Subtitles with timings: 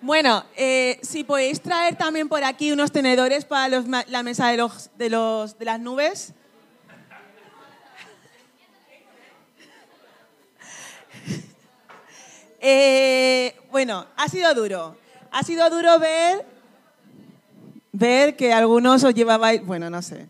[0.00, 4.56] Bueno, eh, si podéis traer también por aquí unos tenedores para los la mesa de,
[4.56, 6.32] los, de, los, de las nubes.
[12.60, 14.96] Eh, bueno, ha sido duro.
[15.30, 16.44] Ha sido duro ver,
[17.92, 20.28] ver que algunos os llevabais, bueno, no sé.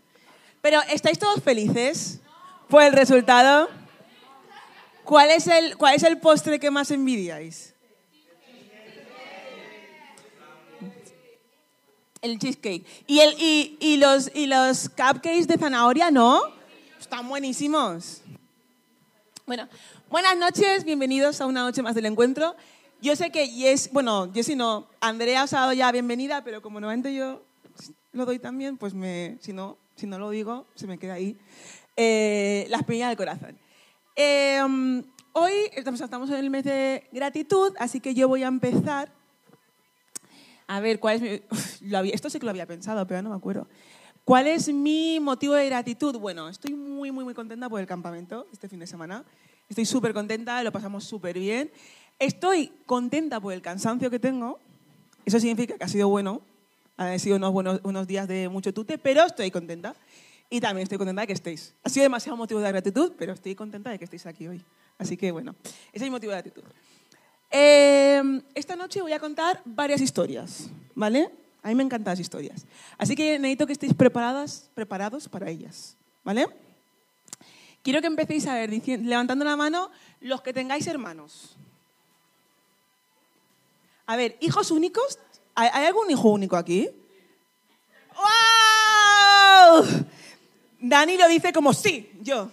[0.69, 2.19] Pero ¿estáis todos felices
[2.67, 3.69] por el resultado?
[5.03, 7.73] ¿Cuál es el, cuál es el postre que más envidiáis?
[12.21, 12.85] El cheesecake.
[13.07, 13.35] ¿Y, el,
[13.79, 16.39] y, los, ¿Y los cupcakes de zanahoria no?
[16.99, 18.21] Están buenísimos.
[19.47, 19.67] Bueno,
[20.07, 22.55] buenas noches, bienvenidos a una noche más del encuentro.
[23.01, 26.79] Yo sé que Jess, bueno, Jessy no, Andrea os ha dado ya bienvenida, pero como
[26.79, 27.41] normalmente yo
[28.11, 31.37] lo doy también, pues me, si, no, si no lo digo, se me queda ahí.
[31.97, 33.57] Eh, la espinilla del corazón.
[34.15, 34.61] Eh,
[35.33, 39.11] hoy estamos, en el mes de gratitud, así que yo voy a empezar.
[40.67, 41.41] A ver, ¿cuál es mi...
[41.51, 43.67] Uf, había- esto sí que lo había pensado, pero no me acuerdo.
[44.23, 46.17] ¿Cuál es mi motivo de gratitud?
[46.17, 49.25] Bueno, estoy muy, muy, muy contenta por el campamento este fin de semana.
[49.67, 51.71] Estoy súper contenta, lo pasamos súper bien.
[52.19, 54.59] Estoy contenta por el cansancio que tengo.
[55.25, 56.41] Eso significa que ha sido bueno.
[56.99, 59.95] Han sido unos, buenos, unos días de mucho tute, pero estoy contenta.
[60.49, 61.73] Y también estoy contenta de que estéis.
[61.81, 64.61] Ha sido demasiado motivo de gratitud, pero estoy contenta de que estéis aquí hoy.
[64.97, 65.55] Así que bueno,
[65.93, 66.63] ese es mi motivo de gratitud.
[67.51, 71.31] Eh, esta noche voy a contar varias historias, ¿vale?
[71.63, 72.65] A mí me encantan las historias.
[72.97, 76.47] Así que necesito que estéis preparadas, preparados para ellas, ¿vale?
[77.81, 81.55] Quiero que empecéis a ver, levantando la mano, los que tengáis hermanos.
[84.05, 85.17] A ver, hijos únicos.
[85.55, 86.89] ¿Hay, hay algún hijo único aquí?
[88.15, 89.85] ¡Wow!
[90.79, 92.49] Dani lo dice como sí, yo.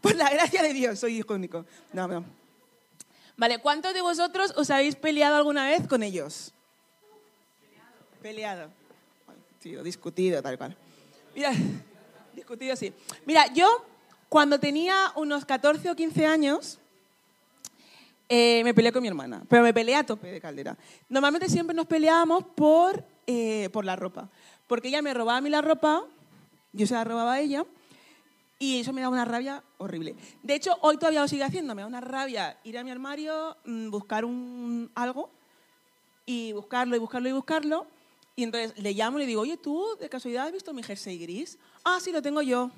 [0.00, 1.64] Por la gracia de Dios, soy hijo único.
[1.92, 2.24] No, no.
[3.36, 6.52] Vale, ¿cuántos de vosotros os habéis peleado alguna vez con ellos?
[8.20, 8.70] Peleado.
[9.60, 10.76] Sí, o discutido, tal cual.
[11.34, 11.52] Mira,
[12.34, 12.92] discutido sí.
[13.26, 13.84] Mira, yo
[14.28, 16.78] cuando tenía unos 14 o 15 años,
[18.34, 20.74] eh, me peleé con mi hermana, pero me peleé a tope de caldera.
[21.10, 24.30] Normalmente siempre nos peleábamos por, eh, por la ropa,
[24.66, 26.02] porque ella me robaba a mí la ropa,
[26.72, 27.66] yo se la robaba a ella,
[28.58, 30.14] y eso me daba una rabia horrible.
[30.42, 33.54] De hecho, hoy todavía lo sigue haciendo, me da una rabia ir a mi armario,
[33.66, 35.28] mm, buscar un, algo,
[36.24, 37.86] y buscarlo, y buscarlo, y buscarlo,
[38.34, 41.18] y entonces le llamo y le digo, oye, ¿tú de casualidad has visto mi jersey
[41.18, 41.58] gris?
[41.84, 42.70] Ah, sí, lo tengo yo.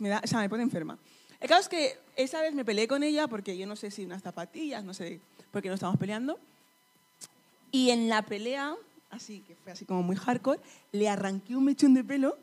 [0.00, 0.98] Me da, o sea, me pone enferma.
[1.42, 4.04] El caso es que esa vez me peleé con ella porque yo no sé si
[4.04, 5.20] unas zapatillas, no sé
[5.50, 6.38] por qué nos estamos peleando.
[7.72, 8.76] Y en la pelea,
[9.10, 10.60] así que fue así como muy hardcore,
[10.92, 12.38] le arranqué un mechón de pelo.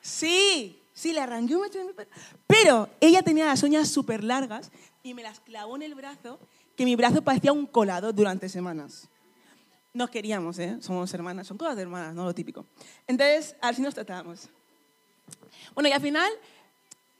[0.00, 2.10] Sí, sí, le arranqué un mechón de pelo.
[2.46, 4.70] Pero ella tenía las uñas súper largas
[5.02, 6.38] y me las clavó en el brazo,
[6.76, 9.08] que mi brazo parecía un colado durante semanas.
[9.92, 10.78] Nos queríamos, ¿eh?
[10.80, 12.64] Somos hermanas, son de hermanas, no lo típico.
[13.06, 14.48] Entonces, así nos tratábamos.
[15.74, 16.30] Bueno, y al final,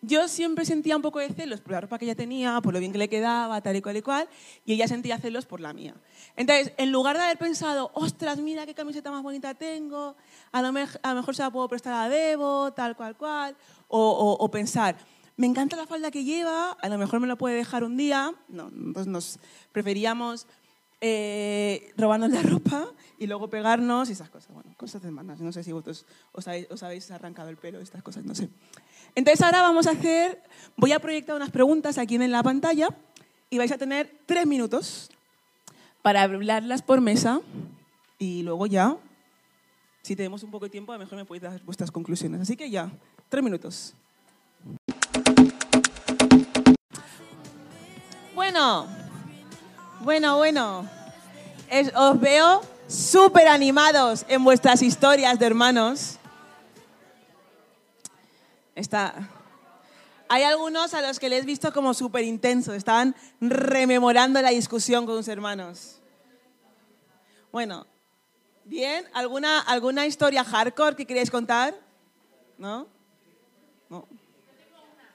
[0.02, 2.80] yo siempre sentía un poco de celos por la ropa que ella tenía, por lo
[2.80, 4.28] bien que le quedaba, tal y cual y cual,
[4.64, 5.94] y ella sentía celos por la mía.
[6.36, 10.16] Entonces, en lugar de haber pensado, ostras, mira qué camiseta más bonita tengo,
[10.52, 13.56] a lo, mej- a lo mejor se la puedo prestar a Debo, tal cual cual,
[13.88, 14.96] o, pensar,
[15.36, 18.32] me encanta la falda que lleva, a lo mejor me la puede dejar un día,
[18.48, 19.38] no, entonces nos
[19.72, 20.46] preferíamos
[21.02, 22.86] eh, robarnos la ropa
[23.18, 24.52] y luego pegarnos y esas cosas.
[24.52, 25.40] Bueno, cosas de hermanas.
[25.40, 28.50] No sé si vosotros os habéis, habéis arrancado el pelo, estas cosas, no sé.
[29.14, 30.42] Entonces ahora vamos a hacer,
[30.76, 32.88] voy a proyectar unas preguntas aquí en la pantalla
[33.50, 35.10] y vais a tener tres minutos
[36.02, 37.40] para hablarlas por mesa
[38.18, 38.96] y luego ya,
[40.02, 42.40] si tenemos un poco de tiempo, a lo mejor me podéis dar vuestras conclusiones.
[42.40, 42.90] Así que ya,
[43.28, 43.94] tres minutos.
[48.34, 48.86] Bueno,
[50.02, 50.88] bueno, bueno.
[51.68, 56.16] Es- os veo súper animados en vuestras historias de hermanos.
[58.74, 59.28] Está.
[60.28, 65.04] Hay algunos a los que les he visto como súper intensos, estaban rememorando la discusión
[65.04, 66.00] con sus hermanos.
[67.50, 67.84] Bueno,
[68.64, 71.74] bien, ¿alguna, alguna historia hardcore que queréis contar?
[72.58, 72.86] ¿No?
[73.88, 74.06] No.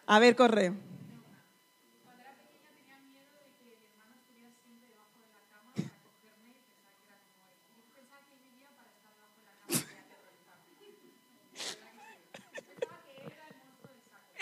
[0.05, 0.73] A ver, corre.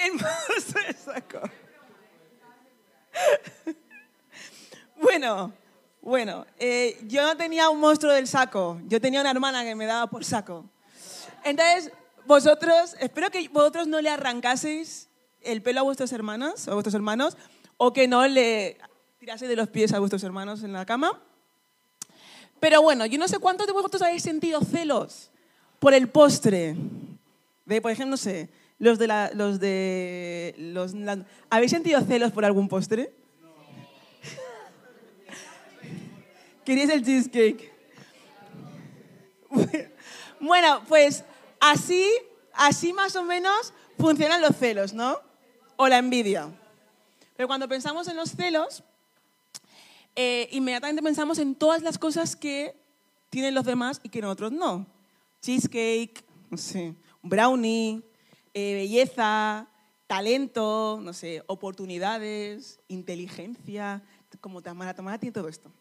[1.05, 1.41] Saco.
[5.01, 5.53] Bueno,
[6.01, 9.85] bueno, eh, yo no tenía un monstruo del saco, yo tenía una hermana que me
[9.85, 10.65] daba por saco.
[11.43, 11.91] Entonces,
[12.25, 15.09] vosotros, espero que vosotros no le arrancaseis
[15.41, 17.37] el pelo a vuestras hermanas o a vuestros hermanos
[17.77, 18.77] o que no le
[19.19, 21.21] tiraseis de los pies a vuestros hermanos en la cama.
[22.59, 25.31] Pero bueno, yo no sé cuántos de vosotros habéis sentido celos
[25.79, 26.75] por el postre.
[27.65, 28.49] De, por ejemplo, no sé,
[28.83, 30.93] los de la, los de los,
[31.49, 33.13] ¿habéis sentido celos por algún postre?
[36.65, 37.71] ¿Queríais el cheesecake?
[40.39, 41.23] Bueno, pues
[41.61, 42.05] así,
[42.51, 45.21] así más o menos funcionan los celos, ¿no?
[45.77, 46.49] O la envidia.
[47.37, 48.83] Pero cuando pensamos en los celos,
[50.17, 52.75] eh, inmediatamente pensamos en todas las cosas que
[53.29, 54.85] tienen los demás y que nosotros no.
[55.41, 58.03] Cheesecake, no sé, brownie,
[58.53, 59.67] eh, belleza,
[60.07, 64.03] talento, no sé, oportunidades, inteligencia,
[64.41, 65.71] como Tamara, Tamara tiene todo esto.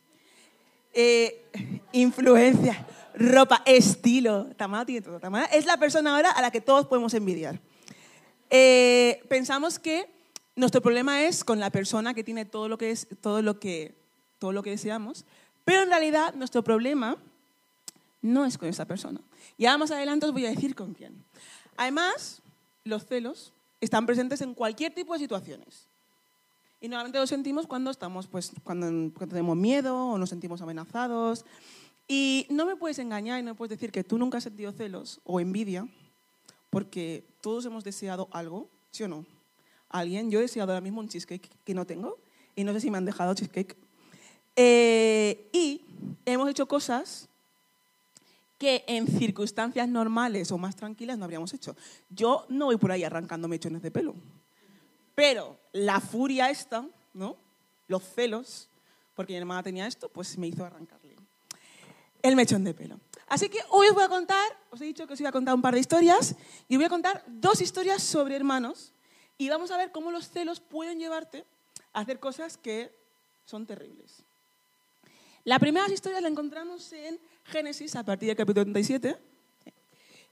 [0.95, 1.47] Eh,
[1.93, 4.47] influencia, ropa, estilo.
[4.57, 5.21] Tamara tiene todo.
[5.21, 7.61] Tamara es la persona ahora a la que todos podemos envidiar.
[8.51, 10.11] Eh, pensamos que
[10.55, 13.95] nuestro problema es con la persona que tiene todo lo que es todo lo que
[14.39, 15.25] todo lo que deseamos,
[15.65, 17.17] pero en realidad nuestro problema
[18.21, 19.21] no es con esa persona.
[19.57, 21.25] Y ahora más adelante os voy a decir con quién.
[21.77, 22.42] Además,
[22.85, 25.89] los celos están presentes en cualquier tipo de situaciones.
[26.81, 31.45] Y normalmente lo sentimos cuando estamos, pues, cuando, tenemos miedo o nos sentimos amenazados.
[32.09, 34.73] Y no me puedes engañar y no me puedes decir que tú nunca has sentido
[34.73, 35.87] celos o envidia,
[36.71, 39.25] porque todos hemos deseado algo, ¿sí o no?
[39.89, 42.19] Alguien, yo he deseado ahora mismo un cheesecake que no tengo
[42.57, 43.77] y no sé si me han dejado cheesecake.
[44.57, 45.83] Eh, y
[46.27, 47.29] hemos hecho cosas
[48.63, 51.75] que en circunstancias normales o más tranquilas no habríamos hecho.
[52.09, 54.15] Yo no voy por ahí arrancando mechones de pelo.
[55.17, 57.37] Pero la furia esta, ¿no?
[57.89, 58.69] Los celos,
[59.17, 61.17] porque mi hermana tenía esto, pues me hizo arrancarle
[62.23, 63.01] el mechón de pelo.
[63.27, 65.57] Así que hoy os voy a contar, os he dicho que os iba a contar
[65.57, 66.37] un par de historias,
[66.69, 68.93] y os voy a contar dos historias sobre hermanos,
[69.39, 71.45] y vamos a ver cómo los celos pueden llevarte
[71.93, 72.95] a hacer cosas que
[73.45, 74.23] son terribles.
[75.43, 79.17] La primera historia la encontramos en Génesis, a partir del capítulo 37,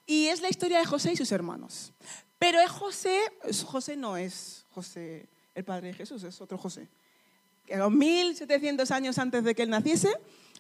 [0.07, 1.93] y es la historia de José y sus hermanos.
[2.39, 3.19] Pero es José,
[3.67, 6.89] José no es José, el padre de Jesús, es otro José.
[7.67, 10.09] Que a los 1700 años antes de que él naciese,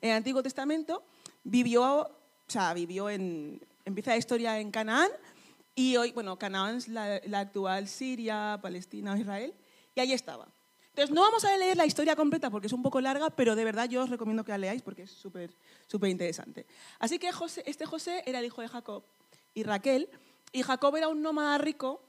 [0.00, 1.02] en el Antiguo Testamento,
[1.43, 2.11] vivió, o
[2.47, 5.11] sea, vivió en, empieza la historia en Canaán,
[5.75, 9.55] y hoy, bueno, Canaán es la, la actual Siria, Palestina, Israel,
[9.94, 10.49] y ahí estaba.
[10.90, 13.64] Entonces, no vamos a leer la historia completa porque es un poco larga, pero de
[13.64, 15.50] verdad yo os recomiendo que la leáis porque es súper
[15.87, 16.66] súper interesante.
[16.98, 17.31] Así que
[17.66, 19.02] este José era el hijo de Jacob
[19.54, 20.08] y Raquel,
[20.52, 22.00] y Jacob era un nómada rico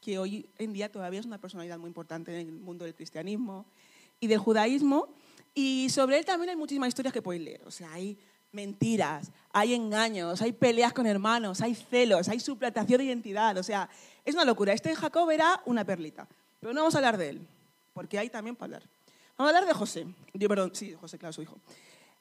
[0.00, 3.66] que hoy en día todavía es una personalidad muy importante en el mundo del cristianismo
[4.20, 5.08] y del judaísmo.
[5.54, 7.62] Y sobre él también hay muchísimas historias que podéis leer.
[7.66, 8.16] O sea, hay
[8.52, 13.56] mentiras, hay engaños, hay peleas con hermanos, hay celos, hay suplantación de identidad.
[13.56, 13.88] O sea,
[14.24, 14.72] es una locura.
[14.72, 16.28] Este Jacob era una perlita.
[16.60, 17.48] Pero no vamos a hablar de él,
[17.96, 18.90] porque hay también para hablar.
[19.38, 20.06] Vamos a hablar de José.
[20.34, 21.58] Yo, perdón, sí, José, claro, su hijo.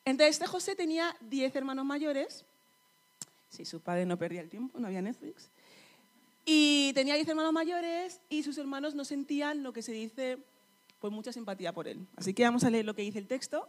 [0.06, 2.46] Entonces, este José tenía 10 hermanos mayores.
[3.50, 5.50] Sí, su padre no perdía el tiempo, no había Netflix.
[6.46, 10.38] Y tenía 10 hermanos mayores y sus hermanos no sentían lo que se dice,
[11.02, 12.08] pues mucha simpatía por él.
[12.16, 13.68] Así que vamos a leer lo que dice el texto.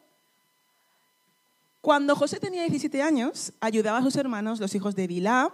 [1.81, 5.53] Cuando José tenía 17 años, ayudaba a sus hermanos, los hijos de Bilá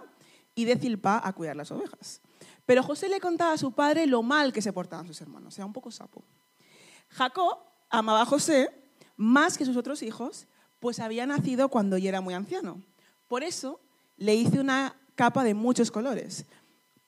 [0.53, 2.21] y de Zilpa, a cuidar las ovejas.
[2.65, 5.65] Pero José le contaba a su padre lo mal que se portaban sus hermanos, era
[5.65, 6.23] un poco sapo.
[7.09, 7.57] Jacob
[7.89, 8.69] amaba a José
[9.17, 10.47] más que sus otros hijos,
[10.79, 12.81] pues había nacido cuando ya era muy anciano.
[13.27, 13.79] Por eso
[14.17, 16.45] le hice una capa de muchos colores.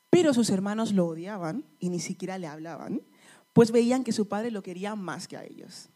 [0.09, 3.01] Pero sus hermanos lo odiaban y ni siquiera le hablaban,
[3.53, 5.89] pues veían que su padre lo quería más que a ellos.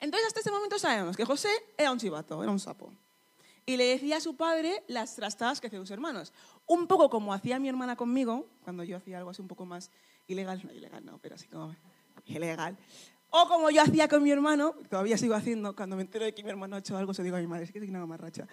[0.00, 1.48] Entonces, hasta este momento sabemos que José
[1.78, 2.92] era un chivato, era un sapo.
[3.64, 6.32] Y le decía a su padre las trastadas que hacían sus hermanos.
[6.66, 9.90] Un poco como hacía mi hermana conmigo, cuando yo hacía algo así un poco más
[10.26, 11.74] ilegal, no ilegal, no, pero así como
[12.26, 12.76] ilegal.
[13.30, 16.42] O como yo hacía con mi hermano, todavía sigo haciendo, cuando me entero de que
[16.42, 18.46] mi hermano ha hecho algo, se digo a mi madre, es que soy una mamarracha.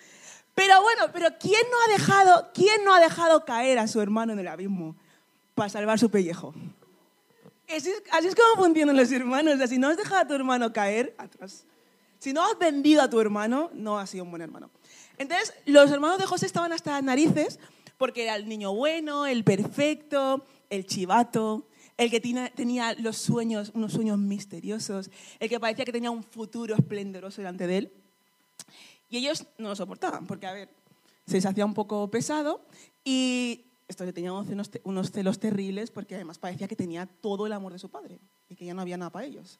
[0.56, 4.34] Pero bueno, pero ¿quién no ha dejado, quién no ha dejado caer a su hermano
[4.34, 4.96] en el abismo
[5.54, 6.54] para salvar su pellejo?
[7.68, 9.56] Así es, así es como funcionan los hermanos.
[9.56, 11.66] O sea, si no has dejado a tu hermano caer, atrás.
[12.18, 14.72] Si no has vendido a tu hermano, no has sido un buen hermano.
[15.20, 17.60] Entonces, los hermanos de José estaban hasta las narices
[17.98, 23.92] porque era el niño bueno, el perfecto, el chivato, el que tenía los sueños, unos
[23.92, 27.94] sueños misteriosos, el que parecía que tenía un futuro esplendoroso delante de él.
[29.10, 30.70] Y ellos no lo soportaban, porque, a ver,
[31.28, 32.62] se les hacía un poco pesado
[33.04, 37.52] y esto le tenía unos, unos celos terribles porque además parecía que tenía todo el
[37.52, 39.60] amor de su padre y que ya no había nada para ellos.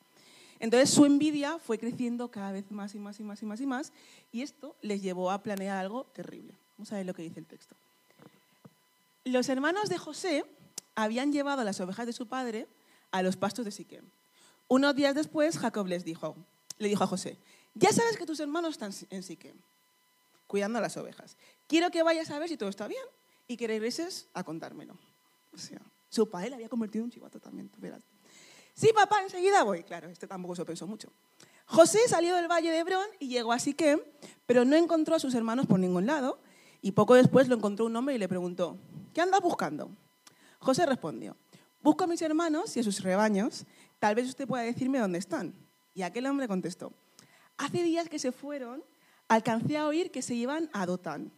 [0.60, 3.66] Entonces su envidia fue creciendo cada vez más y más y más y más y
[3.66, 3.94] más
[4.32, 6.54] y esto les llevó a planear algo terrible.
[6.78, 7.76] Vamos a ver lo que dice el texto.
[9.24, 10.46] Los hermanos de José
[10.96, 12.68] habían llevado las ovejas de su padre
[13.12, 14.04] a los pastos de Siquem.
[14.68, 16.36] Unos días después, Jacob les dijo,
[16.78, 17.38] le dijo a José,
[17.74, 19.56] ya sabes que tus hermanos están en Siquem,
[20.48, 21.38] cuidando las ovejas.
[21.68, 23.04] Quiero que vayas a ver si todo está bien
[23.48, 24.98] y que regreses a contármelo.
[25.54, 27.80] O sea, su padre le había convertido en un chivato también, tú.
[28.80, 29.84] Sí, papá, enseguida voy.
[29.84, 31.12] Claro, este tampoco se pensó mucho.
[31.66, 34.00] José salió del valle de Hebrón y llegó a Siquem,
[34.46, 36.40] pero no encontró a sus hermanos por ningún lado.
[36.82, 38.78] Y poco después lo encontró un hombre y le preguntó,
[39.14, 39.92] ¿qué andas buscando?
[40.60, 41.36] José respondió,
[41.82, 43.66] busco a mis hermanos y a sus rebaños,
[44.00, 45.54] tal vez usted pueda decirme dónde están.
[45.94, 46.94] Y aquel hombre contestó,
[47.58, 48.82] hace días que se fueron,
[49.28, 51.34] alcancé a oír que se iban a Dotán.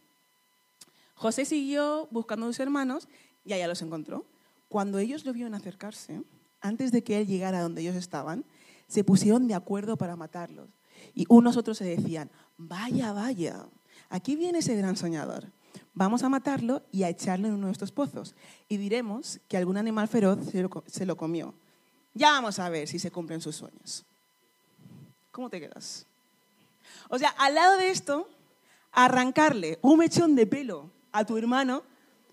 [1.16, 3.08] José siguió buscando a sus hermanos
[3.44, 4.26] y allá los encontró.
[4.68, 6.22] Cuando ellos lo vieron acercarse,
[6.62, 8.44] antes de que él llegara a donde ellos estaban,
[8.86, 10.68] se pusieron de acuerdo para matarlos.
[11.14, 13.66] Y unos otros se decían, vaya, vaya,
[14.08, 15.50] aquí viene ese gran soñador.
[15.94, 18.34] Vamos a matarlo y a echarlo en uno de estos pozos.
[18.68, 20.38] Y diremos que algún animal feroz
[20.86, 21.54] se lo, comió.
[22.14, 24.04] Ya vamos a ver si se cumplen sus sueños.
[25.30, 26.06] ¿Cómo te quedas?
[27.08, 28.28] O sea, al lado de esto,
[28.90, 31.82] arrancarle un mechón de pelo a tu hermano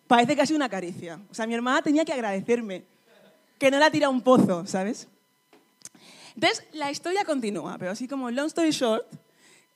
[0.07, 1.19] parece casi una caricia.
[1.29, 2.85] O sea, mi hermana tenía que agradecerme
[3.59, 5.07] que no la tira a un pozo, ¿sabes?
[6.33, 9.05] Entonces, la historia continúa, pero así como long story short,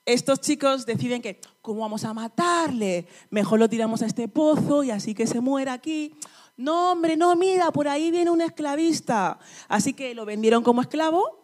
[0.05, 3.05] estos chicos deciden que, ¿cómo vamos a matarle?
[3.29, 6.15] Mejor lo tiramos a este pozo y así que se muera aquí.
[6.55, 9.39] No, hombre, no, mira, por ahí viene un esclavista.
[9.67, 11.39] Así que lo vendieron como esclavo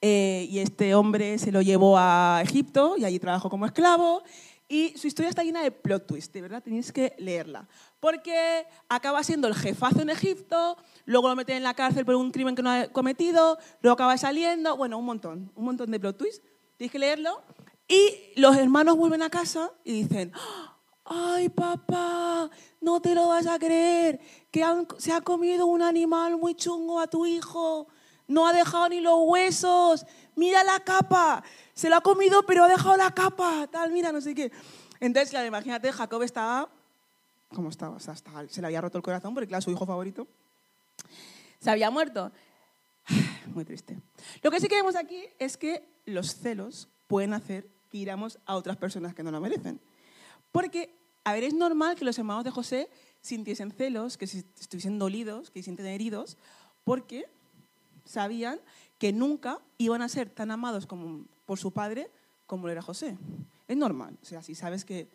[0.00, 4.22] eh, y este hombre se lo llevó a Egipto y allí trabajó como esclavo.
[4.68, 7.68] Y su historia está llena de plot twist, de verdad tenéis que leerla.
[8.00, 12.32] Porque acaba siendo el jefazo en Egipto, luego lo meten en la cárcel por un
[12.32, 16.18] crimen que no ha cometido, luego acaba saliendo, bueno, un montón, un montón de plot
[16.18, 16.42] twists.
[16.76, 17.42] Tienes que leerlo.
[17.86, 20.32] Y los hermanos vuelven a casa y dicen,
[21.04, 24.20] ay papá, no te lo vas a creer,
[24.50, 24.64] que
[24.98, 27.86] se ha comido un animal muy chungo a tu hijo,
[28.26, 30.04] no ha dejado ni los huesos,
[30.34, 31.44] mira la capa
[31.76, 34.50] se lo ha comido, pero ha dejado la capa, tal, mira, no sé qué.
[34.98, 36.70] Entonces, claro, imagínate, Jacob estaba,
[37.54, 37.98] ¿cómo estaba?
[38.00, 40.26] Se le había roto el corazón porque, claro, su hijo favorito
[41.60, 42.32] se había muerto.
[43.54, 44.00] Muy triste.
[44.42, 48.56] Lo que sí que vemos aquí es que los celos pueden hacer que iramos a
[48.56, 49.78] otras personas que no lo merecen.
[50.52, 52.88] Porque, a ver, es normal que los hermanos de José
[53.20, 56.38] sintiesen celos, que estuviesen dolidos, que se sienten heridos,
[56.84, 57.28] porque
[58.06, 58.60] sabían
[58.98, 62.10] que nunca iban a ser tan amados como, por su padre
[62.46, 63.16] como lo era José.
[63.66, 64.16] Es normal.
[64.22, 65.08] O sea, si sabes que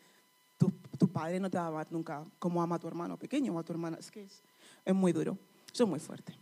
[0.97, 3.59] tu, padre no te va a amar nunca como ama a tu hermano pequeño o
[3.59, 4.41] a tu hermana, es que es,
[4.85, 5.37] es muy duro.
[5.73, 6.35] Eso es muy fuerte.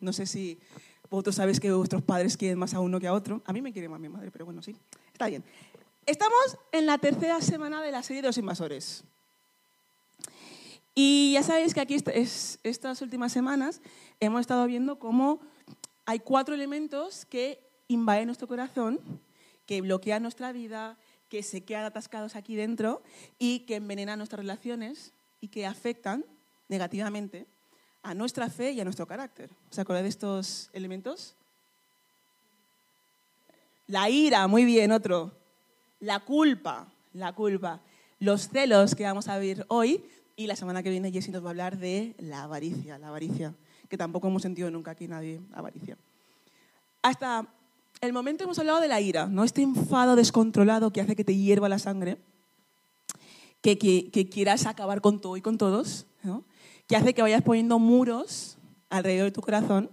[0.00, 0.58] No sé si
[1.10, 3.42] vosotros sabéis que vuestros padres quieren más a uno que a otro.
[3.44, 4.74] A mí me quiere más mi madre, pero bueno, sí.
[5.12, 5.44] Está bien.
[6.06, 9.04] Estamos en la tercera semana de la serie de los invasores.
[10.94, 13.80] Y ya sabéis que aquí estas últimas semanas
[14.20, 15.40] hemos estado viendo cómo
[16.04, 18.98] hay cuatro elementos que invaden nuestro corazón,
[19.66, 20.96] que bloquean nuestra vida,
[21.28, 23.02] que se quedan atascados aquí dentro
[23.38, 26.24] y que envenenan nuestras relaciones y que afectan
[26.68, 27.46] negativamente
[28.02, 29.50] a nuestra fe y a nuestro carácter.
[29.70, 31.34] ¿Os acordáis de estos elementos?
[33.86, 35.32] La ira, muy bien, otro.
[36.00, 37.80] La culpa, la culpa.
[38.18, 40.04] Los celos que vamos a ver hoy
[40.36, 43.54] y la semana que viene Jessie nos va a hablar de la avaricia, la avaricia
[43.92, 45.98] que tampoco hemos sentido nunca aquí nadie avaricia.
[47.02, 47.46] Hasta
[48.02, 49.44] el momento hemos hablado de la ira, ¿no?
[49.44, 52.18] Este enfado descontrolado que hace que te hierva la sangre,
[53.62, 53.78] que,
[54.28, 56.06] quieras acabar con todo y con todos,
[56.88, 58.58] que hace que vayas poniendo muros
[58.90, 59.88] alrededor de tu corazón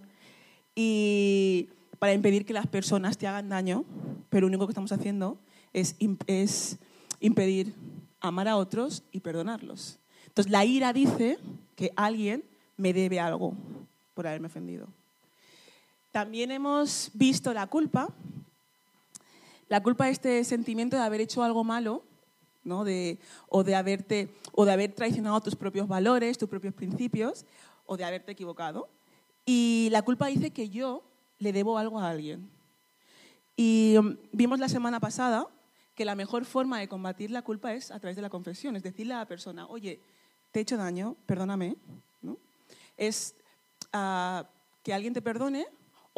[0.74, 3.86] y para impedir que las personas te hagan daño,
[4.30, 5.38] pero lo único que estamos haciendo
[5.72, 5.96] es
[7.20, 7.75] impedir
[8.22, 10.00] amar a otros y perdonarlos.
[10.25, 11.38] Entonces la ira dice
[11.75, 12.44] que alguien
[12.75, 13.54] me debe algo,
[14.16, 14.88] por haberme ofendido.
[16.12, 18.10] También hemos visto la culpa.
[19.68, 22.04] La culpa es este sentimiento de haber hecho algo malo,
[22.63, 22.84] ¿no?
[22.84, 27.46] de, o, de haberte, o de haber traicionado tus propios valores, tus propios principios,
[27.86, 28.89] o de haberte equivocado.
[29.46, 31.04] Y la culpa dice que yo
[31.38, 32.50] le debo algo a alguien.
[33.56, 35.48] Y um, vimos la semana pasada
[35.94, 38.84] que la mejor forma de combatir la culpa es a través de la confesión, es
[38.84, 40.00] decirle a la persona, oye,
[40.51, 41.75] te he hecho daño, perdóname.
[42.22, 42.38] ¿no?
[42.98, 43.36] Es
[43.92, 45.68] que alguien te perdone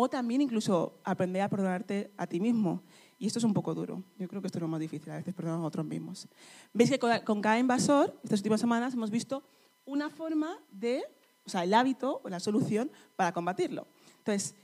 [0.04, 2.82] o también incluso aprender a perdonarte a ti mismo.
[3.20, 4.02] Y esto es un poco duro.
[4.18, 6.28] Yo creo que esto es lo más difícil, a veces perdonar a nosotros mismos.
[6.74, 9.44] Veis que con cada invasor, estas últimas semanas, hemos visto
[9.86, 11.04] una forma de,
[11.46, 13.86] o sea, el hábito o la solución para combatirlo.
[14.18, 14.56] Entonces,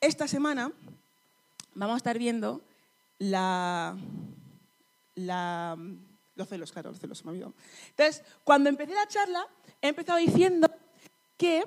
[0.00, 0.70] esta semana
[1.74, 2.62] vamos a estar viendo
[3.18, 3.98] los
[6.36, 7.54] Los celos, claro, los celos, me ha olvidado.
[7.90, 9.44] Entonces, cuando empecé la charla,
[9.80, 10.70] he empezado diciendo
[11.36, 11.64] que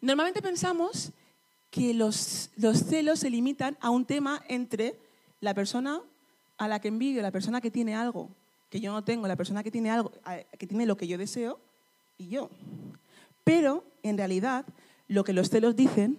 [0.00, 1.12] normalmente pensamos
[1.74, 4.96] que los, los celos se limitan a un tema entre
[5.40, 6.00] la persona
[6.56, 8.30] a la que envidio, la persona que tiene algo
[8.70, 10.12] que yo no tengo, la persona que tiene algo,
[10.56, 11.58] que tiene lo que yo deseo,
[12.16, 12.48] y yo.
[13.42, 14.64] Pero, en realidad,
[15.08, 16.16] lo que los celos dicen,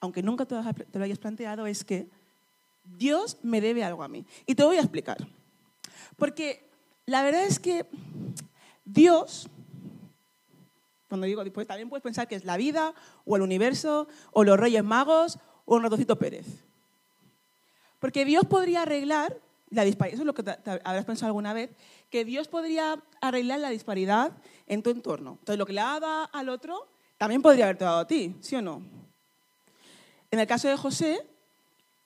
[0.00, 2.06] aunque nunca te lo hayas planteado, es que
[2.84, 4.26] Dios me debe algo a mí.
[4.44, 5.26] Y te voy a explicar.
[6.16, 6.68] Porque
[7.06, 7.86] la verdad es que
[8.84, 9.48] Dios,
[11.08, 12.94] cuando digo, pues también puedes pensar que es la vida,
[13.24, 16.46] o el universo, o los Reyes Magos, o un ratocito Pérez.
[17.98, 20.14] Porque Dios podría arreglar la disparidad.
[20.14, 20.42] Eso es lo que
[20.84, 21.70] habrás pensado alguna vez,
[22.10, 24.32] que Dios podría arreglar la disparidad
[24.66, 25.36] en tu entorno.
[25.40, 28.62] Entonces, lo que le dado al otro, también podría haberte dado a ti, ¿sí o
[28.62, 28.82] no?
[30.30, 31.26] En el caso de José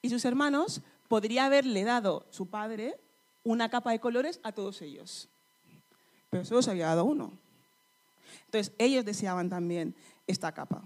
[0.01, 2.97] y sus hermanos, podría haberle dado su padre
[3.43, 5.27] una capa de colores a todos ellos.
[6.29, 7.33] Pero solo se había dado uno.
[8.51, 9.95] Entonces, ellos deseaban también
[10.27, 10.83] esta capa.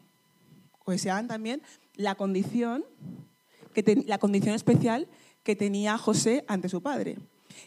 [0.85, 1.63] O deseaban también
[1.95, 2.85] la condición,
[3.73, 5.07] que la condición especial
[5.41, 7.17] que tenía José ante su padre.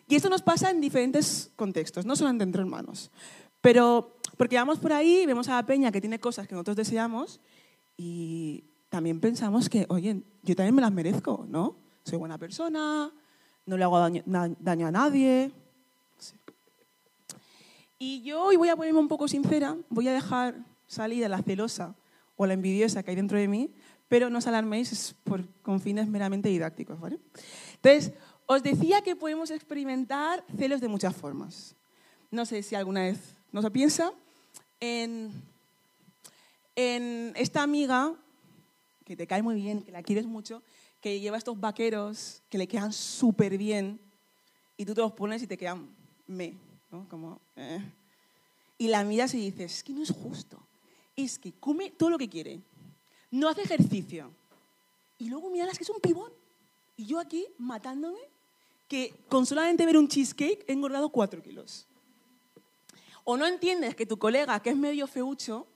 [0.06, 3.10] Y esto nos pasa en diferentes contextos, no solamente entre hermanos.
[3.60, 7.40] Pero porque vamos por ahí, vemos a la peña que tiene cosas que nosotros deseamos
[7.96, 11.74] y también pensamos que, oye, yo también me las merezco, ¿no?
[12.04, 13.12] Soy buena persona,
[13.66, 14.22] no le hago daño,
[14.60, 15.50] daño a nadie.
[17.98, 20.54] Y yo hoy voy a ponerme un poco sincera, voy a dejar
[20.86, 21.96] salir a la celosa
[22.36, 23.74] o la envidiosa que hay dentro de mí,
[24.06, 27.18] pero no os alarméis, es por, con fines meramente didácticos, ¿vale?
[27.74, 28.12] Entonces,
[28.46, 31.74] os decía que podemos experimentar celos de muchas formas.
[32.30, 33.18] No sé si alguna vez
[33.50, 34.12] no se piensa
[34.80, 35.32] en,
[36.76, 38.14] en esta amiga
[39.04, 40.62] que te cae muy bien, que la quieres mucho,
[41.00, 44.00] que lleva estos vaqueros que le quedan súper bien
[44.76, 45.88] y tú te los pones y te quedan
[46.26, 46.54] me,
[46.90, 47.08] ¿no?
[47.08, 47.82] Como, eh.
[48.78, 50.60] Y la miras y dices, es que no es justo.
[51.16, 52.60] Es que come todo lo que quiere,
[53.30, 54.30] no hace ejercicio.
[55.18, 56.32] Y luego miras que es un pibón.
[56.96, 58.20] Y yo aquí matándome
[58.88, 61.86] que con solamente ver un cheesecake he engordado cuatro kilos.
[63.24, 65.66] O no entiendes que tu colega, que es medio feucho,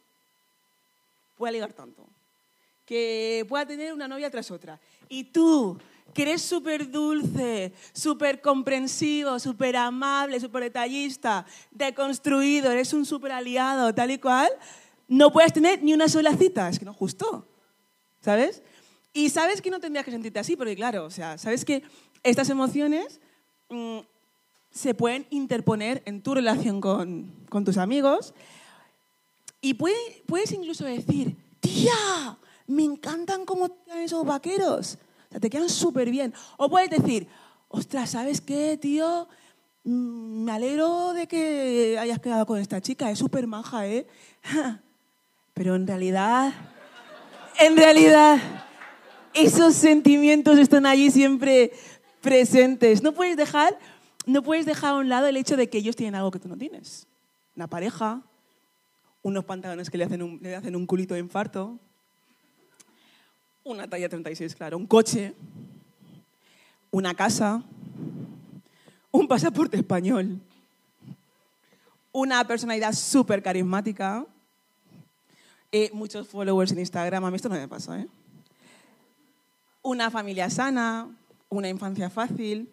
[1.36, 2.06] pueda ligar tanto.
[2.86, 4.80] Que pueda tener una novia tras otra.
[5.08, 5.78] Y tú,
[6.14, 13.94] que eres súper dulce, súper comprensivo, súper amable, súper detallista, deconstruido, eres un súper aliado,
[13.94, 14.50] tal y cual,
[15.08, 16.68] no puedes tener ni una sola cita.
[16.68, 17.46] Es que no justo.
[18.20, 18.62] ¿Sabes?
[19.12, 21.82] Y sabes que no tendrías que sentirte así, porque claro, o sea, sabes que
[22.22, 23.20] estas emociones
[23.68, 23.98] mm,
[24.70, 28.32] se pueden interponer en tu relación con, con tus amigos
[29.60, 34.98] y puedes incluso decir, tía, me encantan cómo quedan esos vaqueros,
[35.40, 36.32] te quedan súper bien.
[36.56, 37.28] O puedes decir,
[37.68, 39.28] ostras, ¿sabes qué, tío?
[39.84, 44.06] Mm, me alegro de que hayas quedado con esta chica, es súper maja, ¿eh?
[45.54, 46.52] Pero en realidad,
[47.58, 48.38] en realidad,
[49.34, 51.72] esos sentimientos están allí siempre
[52.20, 53.02] presentes.
[53.02, 53.78] No puedes dejar,
[54.26, 56.48] no puedes dejar a un lado el hecho de que ellos tienen algo que tú
[56.48, 57.06] no tienes.
[57.54, 58.22] Una pareja,
[59.20, 61.78] unos pantalones que le hacen le hacen un culito de infarto,
[63.64, 65.34] una talla 36, claro, un coche,
[66.90, 67.62] una casa,
[69.10, 70.40] un pasaporte español,
[72.12, 74.26] una personalidad súper carismática,
[75.70, 77.24] eh, muchos followers en Instagram.
[77.24, 78.08] A mí esto no me pasa, ¿eh?
[79.82, 81.08] una familia sana,
[81.48, 82.68] una infancia fácil,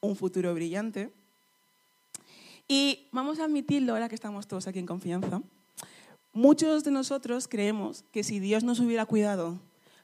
[0.00, 1.10] un futuro brillante.
[2.68, 5.42] Y vamos a admitirlo ahora que estamos todos aquí en confianza.
[6.32, 9.58] Muchos de nosotros creemos que si Dios nos hubiera cuidado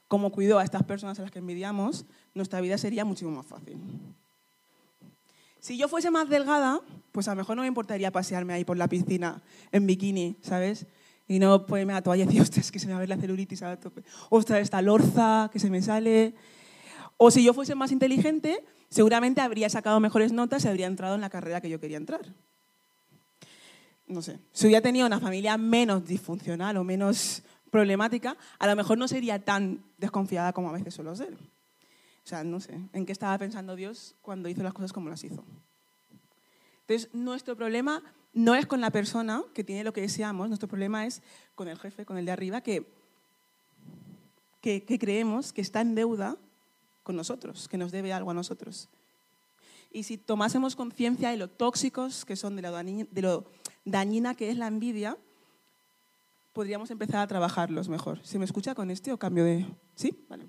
[0.09, 3.77] como cuidó a estas personas a las que envidiamos, nuestra vida sería muchísimo más fácil.
[5.61, 6.81] Si yo fuese más delgada,
[7.13, 9.41] pues a lo mejor no me importaría pasearme ahí por la piscina
[9.71, 10.85] en bikini, ¿sabes?
[11.29, 13.17] y no ponerme la toalla y decir, ostras, que se me va a ver la
[13.17, 14.03] celulitis a tope.
[14.29, 16.33] Ostras, esta lorza que se me sale.
[17.15, 21.21] O si yo fuese más inteligente, seguramente habría sacado mejores notas y habría entrado en
[21.21, 22.33] la carrera que yo quería entrar.
[24.07, 24.39] No sé.
[24.51, 29.43] Si hubiera tenido una familia menos disfuncional o menos problemática, a lo mejor no sería
[29.43, 31.33] tan desconfiada como a veces suelo ser.
[31.33, 35.23] O sea, no sé, ¿en qué estaba pensando Dios cuando hizo las cosas como las
[35.23, 35.43] hizo?
[36.81, 38.03] Entonces, nuestro problema
[38.33, 41.21] no es con la persona que tiene lo que deseamos, nuestro problema es
[41.55, 42.85] con el jefe, con el de arriba, que,
[44.61, 46.37] que, creemos que está en deuda
[47.03, 48.89] con nosotros, que nos debe algo a nosotros.
[49.91, 53.45] Y si tomásemos conciencia de lo tóxicos que son, de lo, dañina, de lo
[53.85, 55.17] dañina que es la envidia,
[56.53, 58.19] podríamos empezar a trabajarlos mejor.
[58.23, 59.65] ¿Se me escucha con este o cambio de...?
[59.95, 60.25] ¿Sí?
[60.29, 60.47] Vale.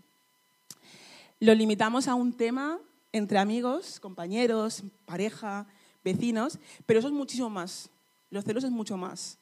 [1.40, 2.78] Lo limitamos a un tema
[3.12, 5.66] entre amigos, compañeros, pareja,
[6.04, 7.90] vecinos, pero eso es muchísimo más.
[8.30, 9.38] Los celos es mucho más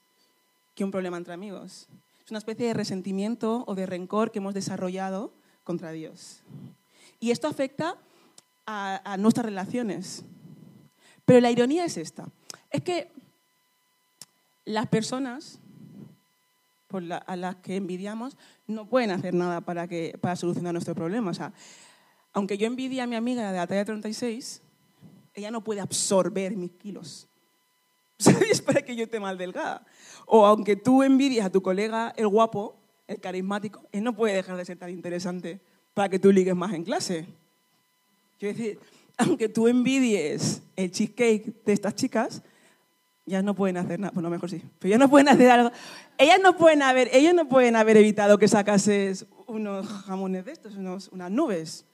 [0.75, 1.89] que un problema entre amigos.
[2.25, 5.33] Es una especie de resentimiento o de rencor que hemos desarrollado
[5.65, 6.43] contra Dios.
[7.21, 7.97] Y esto afecta
[8.67, 10.25] a, nuestras relaciones.
[11.25, 12.29] Pero la ironía es esta.
[12.71, 13.11] Es que
[14.65, 15.59] las personas
[17.27, 21.31] a las que envidiamos no pueden hacer nada para, que, para solucionar nuestro problema.
[21.31, 21.53] O sea,
[22.33, 24.63] aunque yo envidie a mi amiga de la talla 36,
[25.35, 27.29] ella no puede absorber mis kilos.
[28.19, 28.61] ¿Sabes?
[28.63, 29.85] Para que yo esté mal delgada.
[30.27, 34.57] O aunque tú envidies a tu colega, el guapo, el carismático, él no puede dejar
[34.57, 35.61] de ser tan interesante
[35.95, 37.27] para que tú ligues más en clase.
[38.39, 38.79] Quiero decir,
[39.17, 42.43] aunque tú envidies el cheesecake de estas chicas,
[43.29, 45.71] ellas no pueden hacer nada, bueno, mejor sí, pero ellas no pueden hacer algo.
[46.17, 50.77] Ellas no pueden haber, ellos no pueden haber evitado que sacases unos jamones de estos,
[50.77, 51.85] unos, unas nubes.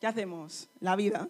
[0.00, 0.70] ¿Qué hacemos?
[0.80, 1.28] La vida.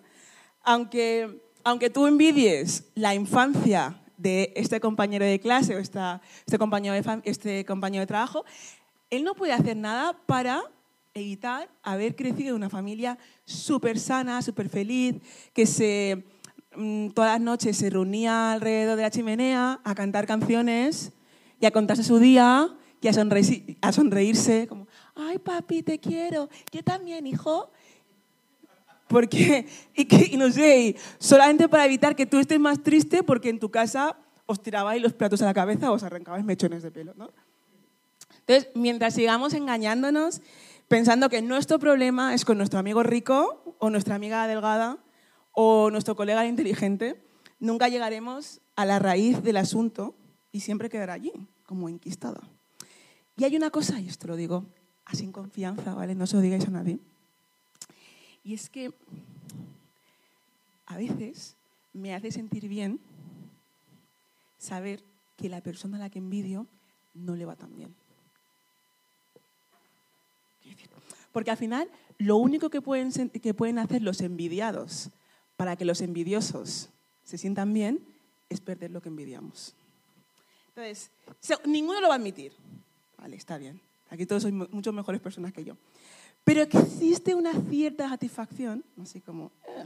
[0.62, 6.94] Aunque, aunque tú envidies la infancia de este compañero de clase o esta, este, compañero
[6.94, 8.44] de, este compañero de trabajo,
[9.10, 10.62] él no puede hacer nada para
[11.14, 15.16] evitar haber crecido en una familia súper sana, súper feliz,
[15.52, 16.24] que se
[17.14, 21.12] todas las noches se reunía alrededor de la chimenea a cantar canciones
[21.60, 22.68] y a contarse su día
[23.00, 23.10] y a,
[23.82, 27.70] a sonreírse, como, ay papi, te quiero, yo también, hijo.
[29.08, 33.48] Porque, y, que, y no sé, solamente para evitar que tú estés más triste porque
[33.48, 36.90] en tu casa os tirabais los platos a la cabeza o os arrancabais mechones de
[36.90, 37.30] pelo, ¿no?
[38.40, 40.40] Entonces, mientras sigamos engañándonos,
[40.88, 44.98] pensando que nuestro problema es con nuestro amigo rico o nuestra amiga delgada,
[45.60, 47.20] o nuestro colega inteligente,
[47.58, 50.14] nunca llegaremos a la raíz del asunto
[50.52, 51.32] y siempre quedará allí,
[51.66, 52.40] como enquistada.
[53.36, 54.66] Y hay una cosa, y esto lo digo
[55.04, 56.14] así en confianza, ¿vale?
[56.14, 57.00] No se lo digáis a nadie.
[58.44, 58.92] Y es que
[60.86, 61.56] a veces
[61.92, 63.00] me hace sentir bien
[64.58, 65.02] saber
[65.36, 66.68] que la persona a la que envidio
[67.14, 67.92] no le va tan bien.
[71.32, 75.10] Porque al final lo único que pueden, que pueden hacer los envidiados
[75.58, 76.88] para que los envidiosos
[77.24, 77.98] se sientan bien
[78.48, 79.74] es perder lo que envidiamos.
[80.68, 81.10] Entonces,
[81.64, 82.52] ninguno lo va a admitir.
[83.18, 83.80] Vale, está bien.
[84.08, 85.76] Aquí todos sois mucho mejores personas que yo.
[86.44, 89.84] Pero existe una cierta satisfacción, así como, eh,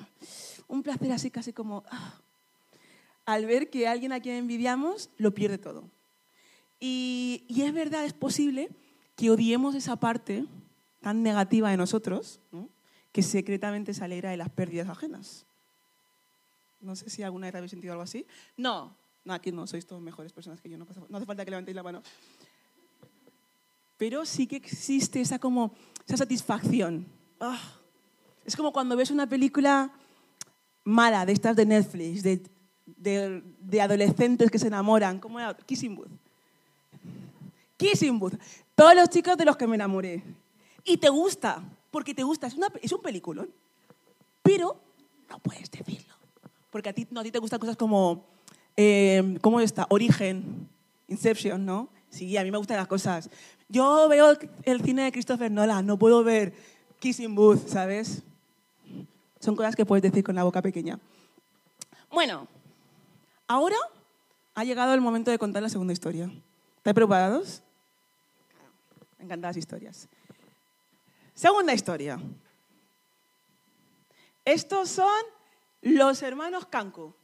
[0.69, 2.21] un placer así casi como, ah,
[3.25, 5.85] al ver que alguien a quien envidiamos lo pierde todo.
[6.81, 8.69] Y, y, es verdad, es posible
[9.17, 10.45] que odiemos esa parte
[11.01, 12.41] tan negativa de nosotros,
[13.11, 15.47] que secretamente se alegra de las pérdidas ajenas.
[16.83, 18.27] No sé si alguna vez habéis sentido algo así.
[18.57, 21.51] No, no, aquí no, sois todos mejores personas que yo, no, no hace falta que
[21.51, 22.03] levantéis la mano.
[23.97, 25.75] Pero sí que existe esa, como,
[26.07, 27.07] esa satisfacción.
[27.41, 27.61] Ah,
[28.45, 29.93] es como cuando ves una película
[30.85, 32.43] mala, de estas de Netflix, de,
[32.85, 35.21] de, de adolescentes que se enamoran.
[35.21, 35.57] ¿Cómo era?
[35.57, 36.11] Kissing Booth.
[37.77, 38.35] Kissing Booth.
[38.75, 40.23] Todos los chicos de los que me enamoré.
[40.85, 42.49] Y te gusta, porque te gusta.
[42.49, 43.49] Es, una, es un peliculón.
[44.43, 44.81] Pero
[45.31, 46.15] no puedes decirlo.
[46.73, 48.25] Porque a ti, no, a ti te gustan cosas como,
[48.79, 49.87] eh, ¿cómo está?
[49.91, 50.67] Origen,
[51.07, 51.91] Inception, ¿no?
[52.09, 53.29] Sí, a mí me gustan las cosas.
[53.69, 56.55] Yo veo el cine de Christopher Nolan, no puedo ver
[56.99, 58.23] Kissing Booth, ¿sabes?
[59.39, 60.99] Son cosas que puedes decir con la boca pequeña.
[62.11, 62.49] Bueno,
[63.47, 63.77] ahora
[64.55, 66.33] ha llegado el momento de contar la segunda historia.
[66.79, 67.63] ¿Estáis preparados?
[69.19, 70.09] Me encantan las historias.
[71.35, 72.19] Segunda historia.
[74.45, 75.23] Estos son
[75.83, 77.15] los hermanos Canco.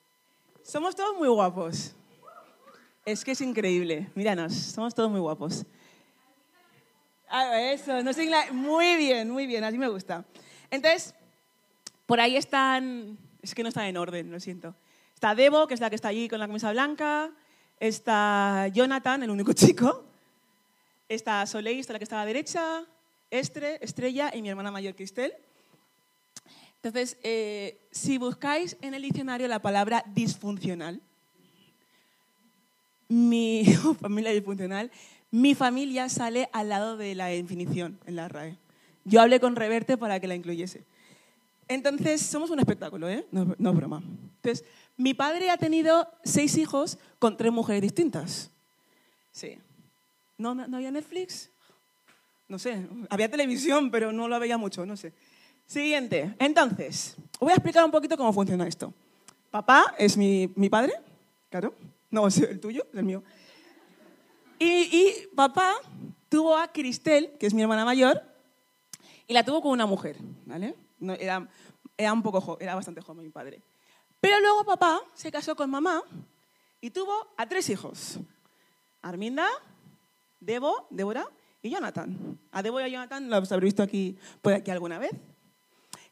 [0.62, 1.94] Somos todos muy guapos.
[3.06, 4.10] Es que es increíble.
[4.14, 5.64] Míranos, somos todos muy guapos.
[7.30, 10.24] Ah, eso, no sé, muy bien, muy bien, así me gusta.
[10.70, 11.14] Entonces,
[12.06, 14.74] por ahí están, es que no están en orden, lo siento.
[15.14, 17.30] Está Debo, que es la que está allí con la camisa blanca.
[17.80, 20.04] Está Jonathan, el único chico.
[21.08, 22.84] Está Soleil, está la que está a la derecha.
[23.30, 25.34] Estre, Estrella y mi hermana mayor, Cristel.
[26.82, 31.00] Entonces, eh, si buscáis en el diccionario la palabra disfuncional,
[33.08, 33.64] mi
[34.00, 34.90] familia disfuncional,
[35.30, 38.56] mi familia sale al lado de la definición en la RAE.
[39.04, 40.84] Yo hablé con Reverte para que la incluyese.
[41.66, 43.26] Entonces, somos un espectáculo, ¿eh?
[43.30, 44.02] No, no broma.
[44.36, 44.64] Entonces,
[44.96, 48.50] mi padre ha tenido seis hijos con tres mujeres distintas.
[49.32, 49.58] Sí.
[50.38, 51.50] ¿No, no, había Netflix?
[52.48, 52.86] No sé.
[53.10, 55.12] Había televisión, pero no lo veía mucho, no sé.
[55.68, 56.35] Siguiente.
[56.38, 58.90] Entonces, voy a explicar un poquito cómo funciona esto.
[59.50, 60.94] Papá es mi, mi padre,
[61.50, 61.74] claro.
[62.11, 63.22] No, es el tuyo, el mío.
[64.59, 65.74] Y, y, papá
[66.31, 68.22] tuvo a Cristel, que es mi hermana mayor,
[69.26, 70.74] y la tuvo con una mujer, ¿vale?
[71.00, 71.46] Era,
[71.98, 73.61] era, un poco era bastante joven mi padre.
[74.22, 76.02] Pero luego papá se casó con mamá
[76.81, 78.18] y tuvo a tres hijos.
[79.02, 79.46] Arminda,
[80.40, 81.28] Debo, Débora
[81.61, 82.38] y Jonathan.
[82.52, 85.11] A Debo y a Jonathan los habréis visto aquí, por aquí alguna vez.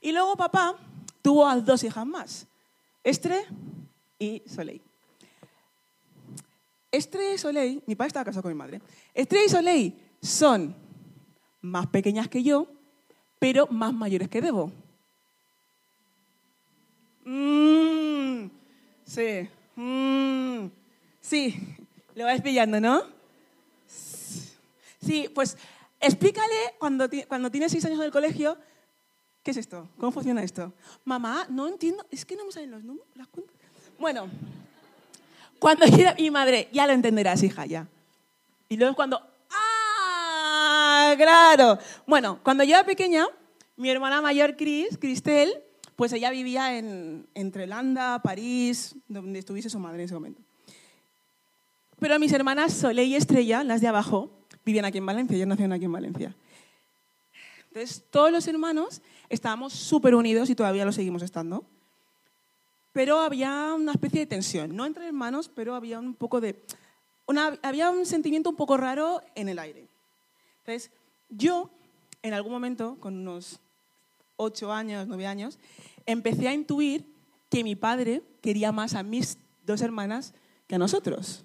[0.07, 0.77] Y luego papá
[1.21, 2.47] tuvo a dos hijas más,
[3.03, 3.45] Estre
[4.21, 4.81] y Soleil.
[6.93, 8.81] Estre y Soleil, mi padre estaba casado con mi madre.
[9.13, 10.77] Estre y Soleil son
[11.61, 12.69] más pequeñas que yo,
[13.41, 14.71] pero más mayores que Debo.
[17.25, 18.47] Mm,
[19.05, 20.67] sí, mm,
[21.21, 21.77] sí,
[22.15, 23.03] lo vas pillando, ¿no?
[23.89, 25.59] Sí, pues
[25.99, 28.57] explícale cuando, cuando tienes seis años en el colegio,
[29.47, 29.89] ¿qué es esto?
[29.97, 30.73] ¿Cómo funciona esto?
[31.05, 33.55] Mamá, no entiendo, es que no me salen los números, las cuentas.
[33.97, 34.29] Bueno,
[35.61, 37.87] cuando era mi madre, ya lo entenderás, hija, ya.
[38.69, 41.15] Y luego cuando, ¡ah!
[41.17, 41.79] Claro.
[42.09, 43.25] Bueno, cuando yo era pequeña,
[43.77, 45.63] mi hermana mayor, Cris, Cristel,
[45.95, 50.43] pues ella vivía en, entre Landa, París, donde estuviese su madre en ese momento.
[52.01, 54.29] Pero mis hermanas Soleil y Estrella, las de abajo,
[54.65, 56.35] vivían aquí en Valencia, ellas nacieron aquí en Valencia.
[57.69, 61.65] Entonces, todos los hermanos estábamos súper unidos y todavía lo seguimos estando.
[62.93, 66.65] Pero había una especie de tensión, no entre hermanos, pero había un poco de...
[67.63, 69.87] había un sentimiento un poco raro en el aire.
[70.61, 70.91] Entonces,
[71.29, 71.71] yo,
[72.23, 73.61] en algún momento, con unos
[74.37, 75.59] ocho años, nueve años,
[76.07, 77.07] empecé a intuir
[77.51, 80.35] que mi padre quería más a mis dos hermanas
[80.67, 81.45] que a nosotros.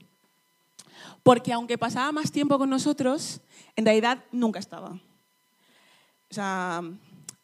[1.23, 3.41] Porque aunque pasaba más tiempo con nosotros,
[3.75, 4.91] en realidad nunca estaba.
[6.29, 6.81] O sea,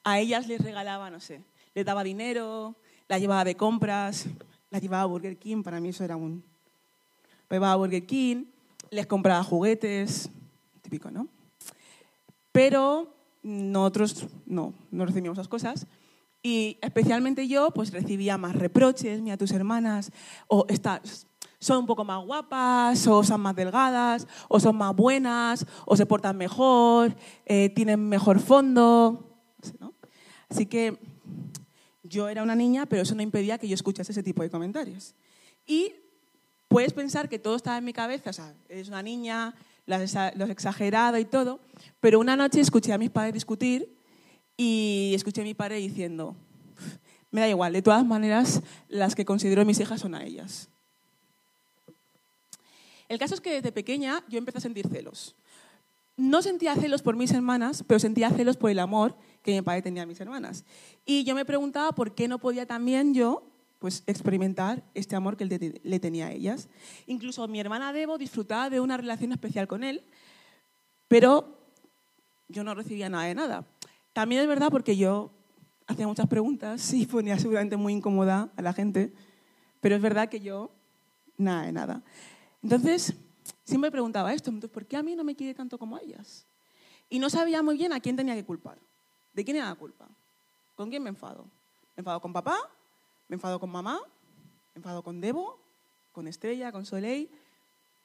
[0.07, 1.43] a ellas les regalaba, no sé,
[1.75, 2.77] les daba dinero,
[3.09, 4.25] las llevaba de compras,
[4.69, 6.45] las llevaba a Burger King, para mí eso era un...
[7.49, 8.45] Llevaba a Burger King,
[8.89, 10.29] les compraba juguetes,
[10.81, 11.27] típico, ¿no?
[12.53, 15.87] Pero nosotros no, no recibíamos esas cosas.
[16.41, 20.13] Y especialmente yo, pues recibía más reproches, mira tus hermanas,
[20.47, 21.27] o estás,
[21.59, 26.05] son un poco más guapas, o son más delgadas, o son más buenas, o se
[26.05, 27.13] portan mejor,
[27.45, 29.26] eh, tienen mejor fondo.
[30.49, 30.97] Así que
[32.03, 35.13] yo era una niña, pero eso no impedía que yo escuchase ese tipo de comentarios.
[35.65, 35.93] Y
[36.67, 39.53] puedes pensar que todo estaba en mi cabeza, o sea, eres una niña,
[39.85, 41.59] lo has exagerado y todo,
[41.99, 43.95] pero una noche escuché a mis padres discutir
[44.55, 46.35] y escuché a mi padre diciendo,
[47.31, 50.69] me da igual, de todas maneras, las que considero mis hijas son a ellas.
[53.09, 55.35] El caso es que desde pequeña yo empecé a sentir celos.
[56.17, 59.15] No sentía celos por mis hermanas, pero sentía celos por el amor
[59.47, 60.65] que mi padre tenía a mis hermanas.
[61.05, 65.45] Y yo me preguntaba por qué no podía también yo pues, experimentar este amor que
[65.45, 66.67] él le tenía a ellas.
[67.05, 70.03] Incluso mi hermana Debo disfrutaba de una relación especial con él,
[71.07, 71.61] pero
[72.49, 73.65] yo no recibía nada de nada.
[74.11, 75.31] También es verdad porque yo
[75.87, 79.13] hacía muchas preguntas y ponía seguramente muy incómoda a la gente,
[79.79, 80.71] pero es verdad que yo
[81.37, 82.03] nada de nada.
[82.61, 83.13] Entonces,
[83.63, 86.45] siempre preguntaba esto, ¿por qué a mí no me quiere tanto como a ellas?
[87.09, 88.79] Y no sabía muy bien a quién tenía que culpar.
[89.37, 90.07] ¿De quién era la culpa?
[90.75, 91.43] ¿Con quién me enfado?
[91.95, 92.57] ¿Me enfado con papá?
[93.27, 94.01] ¿Me enfado con mamá?
[94.73, 95.59] ¿Me enfado con Debo?
[96.11, 96.71] ¿Con Estrella?
[96.71, 97.29] ¿Con Soleil?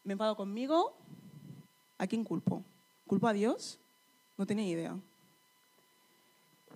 [0.04, 0.94] ¿Me enfado conmigo?
[1.96, 2.62] ¿A quién culpo?
[3.06, 3.78] ¿Culpo a Dios?
[4.36, 4.94] No tenía idea.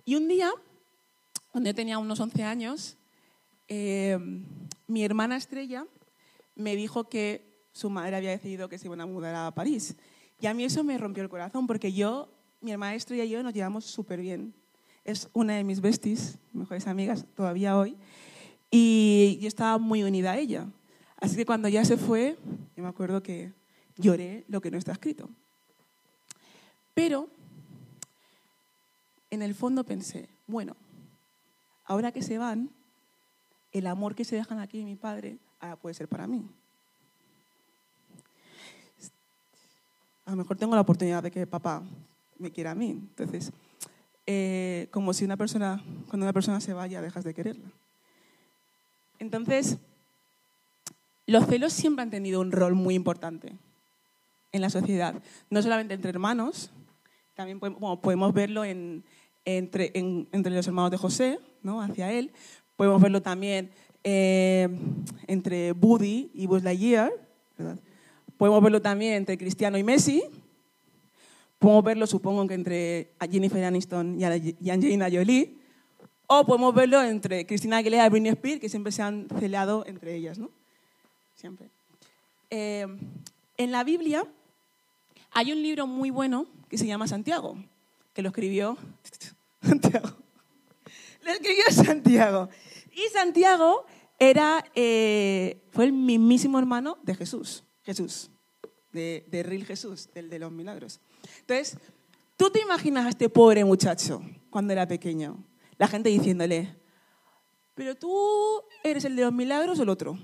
[0.05, 0.51] Y un día,
[1.51, 2.97] cuando yo tenía unos 11 años,
[3.67, 4.17] eh,
[4.87, 5.85] mi hermana Estrella
[6.55, 9.95] me dijo que su madre había decidido que se iban a mudar a París.
[10.41, 12.27] Y a mí eso me rompió el corazón, porque yo,
[12.61, 14.53] mi Estrella y yo nos llevamos súper bien.
[15.03, 17.95] Es una de mis besties, mejores amigas todavía hoy,
[18.69, 20.67] y yo estaba muy unida a ella.
[21.19, 22.37] Así que cuando ya se fue,
[22.75, 23.53] yo me acuerdo que
[23.95, 25.29] lloré lo que no está escrito.
[26.93, 27.29] Pero
[29.29, 30.75] en el fondo pensé, bueno,
[31.85, 32.69] ahora que se van,
[33.71, 36.45] el amor que se dejan aquí de mi padre ahora puede ser para mí.
[40.25, 41.81] A lo mejor tengo la oportunidad de que papá
[42.39, 42.91] me quiera a mí.
[42.91, 43.51] Entonces,
[44.25, 47.71] eh, como si una persona, cuando una persona se vaya, dejas de quererla.
[49.19, 49.77] Entonces,
[51.25, 53.53] los celos siempre han tenido un rol muy importante
[54.51, 55.15] en la sociedad,
[55.49, 56.71] no solamente entre hermanos,
[57.35, 61.81] también podemos, verlo entre, los hermanos de José, ¿no?
[61.81, 62.31] hacia él,
[62.75, 63.69] podemos verlo también
[64.03, 64.67] eh,
[65.27, 67.11] entre Buddy y Buzz Lightyear,
[68.37, 70.23] podemos verlo también entre Cristiano y Messi,
[71.59, 75.57] podemos verlo supongo que entre Jennifer Aniston y Angelina Jolie,
[76.27, 80.15] o podemos verlo entre Cristina Aguilera y Britney Spears, que siempre se han celado entre
[80.15, 80.51] ellas, ¿no?
[81.35, 81.69] Siempre.
[82.49, 82.85] Eh,
[83.57, 84.25] en la Biblia
[85.31, 87.57] hay un libro muy bueno que se llama Santiago,
[88.13, 88.77] que lo escribió
[89.61, 90.09] Santiago.
[91.23, 92.49] Lo escribió Santiago.
[92.91, 93.85] Y Santiago
[94.19, 98.29] era, eh, fue el mismísimo hermano de Jesús, Jesús,
[98.91, 100.99] de, de Real Jesús, del de los milagros.
[101.41, 101.77] Entonces,
[102.35, 105.37] tú te imaginas a este pobre muchacho cuando era pequeño,
[105.77, 106.75] la gente diciéndole,
[107.75, 110.17] pero tú eres el de los milagros o el otro.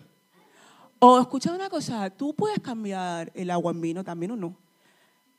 [0.99, 4.57] O escucha una cosa, ¿tú puedes cambiar el agua en vino también o no?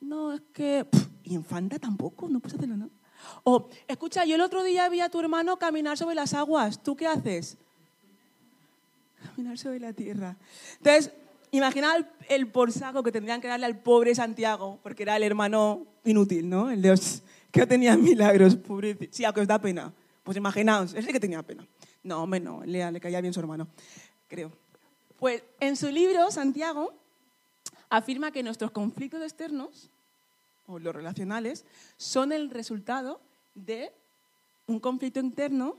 [0.00, 0.87] No, es que...
[1.24, 2.90] y en Fanta tampoco, no puedes hacerlo, ¿no?
[3.42, 6.94] O, escucha, yo el otro día vi a tu hermano caminar sobre las aguas, ¿tú
[6.94, 7.57] qué haces?
[9.24, 10.37] Caminar sobre la tierra.
[10.77, 11.12] Entonces,
[11.57, 15.23] imagina el, el por saco que tendrían que darle al pobre Santiago, porque era el
[15.23, 16.71] hermano inútil, ¿no?
[16.71, 16.99] El de
[17.51, 19.14] que tenía milagros, pobrecito.
[19.14, 19.93] Sí, aunque os da pena.
[20.25, 21.67] Pues imaginaos, ese que tenía pena.
[22.03, 23.69] No, hombre, no, le, le caía bien su hermano,
[24.29, 24.51] creo.
[25.19, 26.93] Pues en su libro, Santiago
[27.88, 29.88] afirma que nuestros conflictos externos,
[30.67, 31.64] o los relacionales,
[31.97, 33.21] son el resultado
[33.55, 33.93] de
[34.67, 35.77] un conflicto interno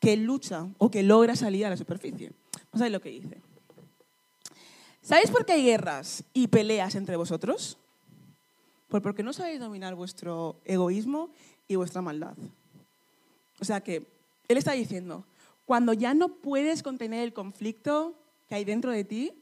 [0.00, 2.32] que lucha o que logra salir a la superficie.
[2.72, 3.40] Vamos a lo que dice.
[5.02, 7.76] ¿Sabéis por qué hay guerras y peleas entre vosotros?
[8.88, 11.30] Pues porque no sabéis dominar vuestro egoísmo
[11.66, 12.34] y vuestra maldad.
[13.60, 14.06] O sea que
[14.48, 15.24] él está diciendo,
[15.66, 18.14] cuando ya no puedes contener el conflicto
[18.48, 19.32] que hay dentro de ti,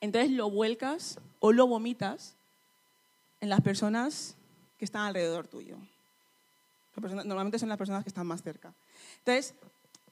[0.00, 2.34] entonces lo vuelcas o lo vomitas
[3.40, 4.36] en las personas
[4.78, 5.76] que están alrededor tuyo.
[7.24, 8.74] Normalmente son las personas que están más cerca.
[9.18, 9.54] Entonces,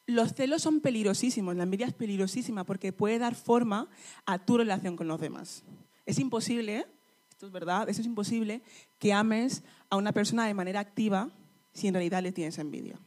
[0.06, 3.88] los celos son peligrosísimos, la envidia es peligrosísima porque puede dar forma
[4.26, 5.64] a tu relación con los demás.
[6.06, 6.86] Es imposible,
[7.30, 8.62] esto es verdad, eso es imposible
[8.98, 11.30] que ames a una persona de manera activa
[11.72, 12.98] si en realidad le tienes envidia.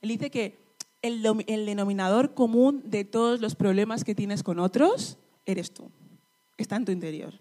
[0.00, 0.58] Él dice que
[1.02, 5.90] el, denominador común de todos los problemas que tienes con otros eres tú.
[6.56, 7.34] Está en tu interior.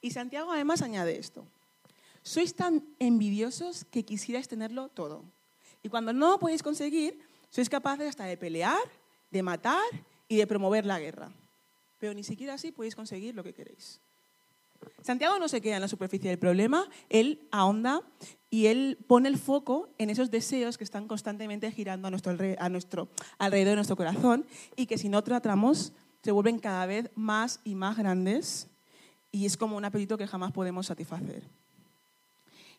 [0.00, 1.46] Y Santiago además añade esto.
[2.22, 5.24] Sois tan envidiosos que quisierais tenerlo todo.
[5.84, 7.20] Y cuando no lo podéis conseguir,
[7.50, 8.82] sois capaces hasta de pelear,
[9.30, 9.84] de matar
[10.26, 11.30] y de promover la guerra.
[12.00, 14.00] Pero ni siquiera así podéis conseguir lo que queréis.
[15.02, 18.00] Santiago no se queda en la superficie del problema, él ahonda
[18.50, 22.32] y él pone el foco en esos deseos que están constantemente girando a nuestro,
[23.38, 25.92] alrededor de nuestro corazón y que si no tratamos
[26.22, 28.68] se vuelven cada vez más y más grandes
[29.30, 31.42] y es como un apetito que jamás podemos satisfacer.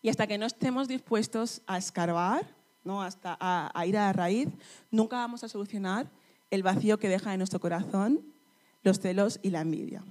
[0.02, 2.55] Y hasta que no estemos dispuestos a escarbar,
[2.86, 3.04] ¿no?
[3.04, 4.48] hasta a ir a la raíz,
[4.92, 6.10] nunca vamos a solucionar
[6.52, 8.22] el vacío que deja en nuestro corazón
[8.84, 10.04] los celos y la envidia.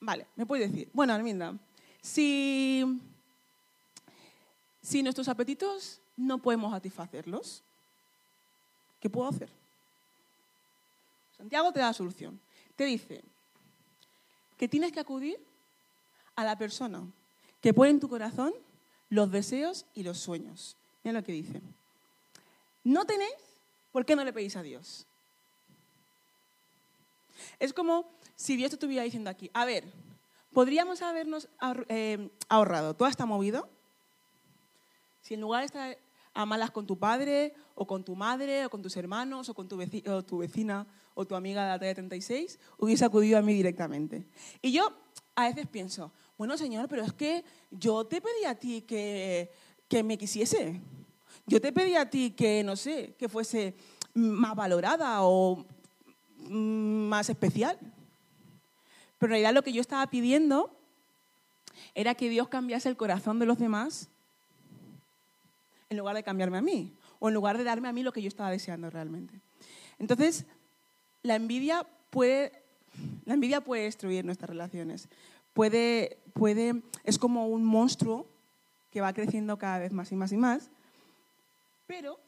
[0.00, 1.58] Vale, me puedes decir, bueno, Arminda,
[2.00, 3.00] si,
[4.82, 7.62] si nuestros apetitos no podemos satisfacerlos,
[9.00, 9.50] ¿qué puedo hacer?
[11.36, 12.38] Santiago te da la solución.
[12.76, 13.22] Te dice
[14.56, 15.38] que tienes que acudir
[16.36, 17.02] a la persona
[17.60, 18.52] que pone en tu corazón
[19.10, 20.76] los deseos y los sueños.
[21.04, 21.60] Mira lo que dice.
[22.82, 23.34] No tenéis,
[23.92, 25.06] ¿por qué no le pedís a Dios?
[27.58, 29.84] Es como si Dios te estuviera diciendo aquí, a ver,
[30.52, 31.48] ¿podríamos habernos
[31.88, 33.68] eh, ahorrado toda esta movida?
[35.20, 35.98] Si en lugar de estar
[36.32, 39.68] a malas con tu padre, o con tu madre, o con tus hermanos, o con
[39.68, 44.26] tu, vecina, o tu amiga de la talla 36, hubiese acudido a mí directamente.
[44.62, 44.92] Y yo
[45.34, 49.50] a veces pienso, bueno, Señor, pero es que yo te pedí a ti que,
[49.88, 50.80] que me quisiese.
[51.44, 53.74] Yo te pedí a ti que, no sé, que fuese
[54.14, 55.66] más valorada o
[56.48, 57.78] más especial.
[59.18, 60.74] Pero en realidad lo que yo estaba pidiendo
[61.94, 64.08] era que Dios cambiase el corazón de los demás
[65.90, 68.22] en lugar de cambiarme a mí, o en lugar de darme a mí lo que
[68.22, 69.34] yo estaba deseando realmente.
[69.98, 70.46] Entonces,
[71.22, 72.62] la envidia puede,
[73.26, 75.06] la envidia puede destruir nuestras relaciones.
[75.52, 78.26] Puede, puede, es como un monstruo
[78.90, 80.70] que va creciendo cada vez más y más y más.
[81.86, 82.18] Pero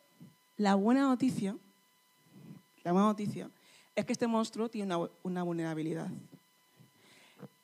[0.56, 1.56] la buena noticia,
[2.84, 3.50] la buena noticia
[3.94, 6.08] es que este monstruo tiene una, una vulnerabilidad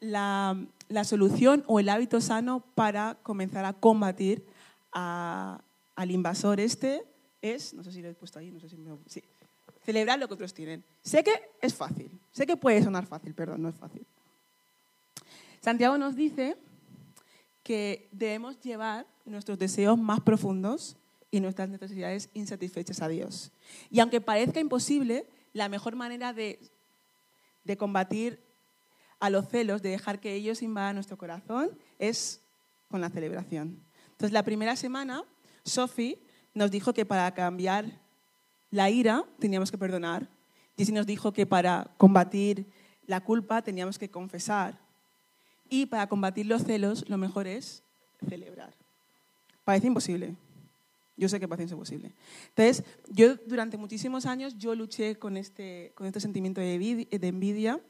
[0.01, 0.57] la,
[1.05, 4.45] solución o el hábito sano para comenzar a combatir
[4.93, 7.05] al invasor este
[7.43, 8.97] es, no sé si lo he puesto ahí, no sé si me...
[9.07, 9.23] Sí,
[9.85, 10.85] celebrar lo que otros tienen.
[11.03, 14.05] Sé que es fácil, sé que puede sonar fácil, perdón, no es fácil.
[15.61, 16.57] Santiago nos dice
[17.63, 20.97] que debemos llevar nuestros deseos más profundos
[21.31, 23.53] y nuestras necesidades insatisfechas a Dios.
[23.91, 26.59] Y aunque parezca imposible, la mejor manera de,
[27.65, 28.41] de combatir
[29.21, 32.41] a los celos, de dejar que ellos invadan nuestro corazón, es
[32.89, 33.83] con la celebración.
[34.13, 35.25] Entonces, la primera semana,
[35.65, 36.19] Sophie
[36.55, 38.01] nos dijo que para cambiar
[38.71, 40.29] la ira teníamos que perdonar.
[40.77, 42.67] Jessy nos dijo que para combatir
[43.07, 44.79] la culpa teníamos que confesar.
[45.69, 47.83] Y para combatir los celos, lo mejor es
[48.29, 48.73] celebrar.
[49.65, 50.35] Parece imposible.
[51.17, 52.13] Yo sé que paciencia es posible.
[52.51, 57.81] Entonces, yo durante muchísimos años yo luché con este, con este sentimiento de, envidia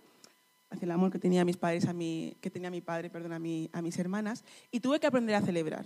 [0.70, 3.38] hacia el amor que tenía mis padres a mi, que tenía mi padre, perdón, a,
[3.38, 5.84] mi, a mis hermanas, y tuve que aprender a celebrar.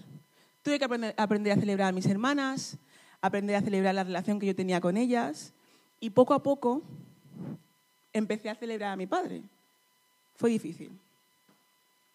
[0.62, 2.78] Tuve que aprender a celebrar a mis hermanas,
[3.20, 5.52] aprender a celebrar la relación que yo tenía con ellas,
[5.98, 6.82] y poco a poco
[8.12, 9.42] empecé a celebrar a mi padre.
[10.36, 10.92] Fue difícil.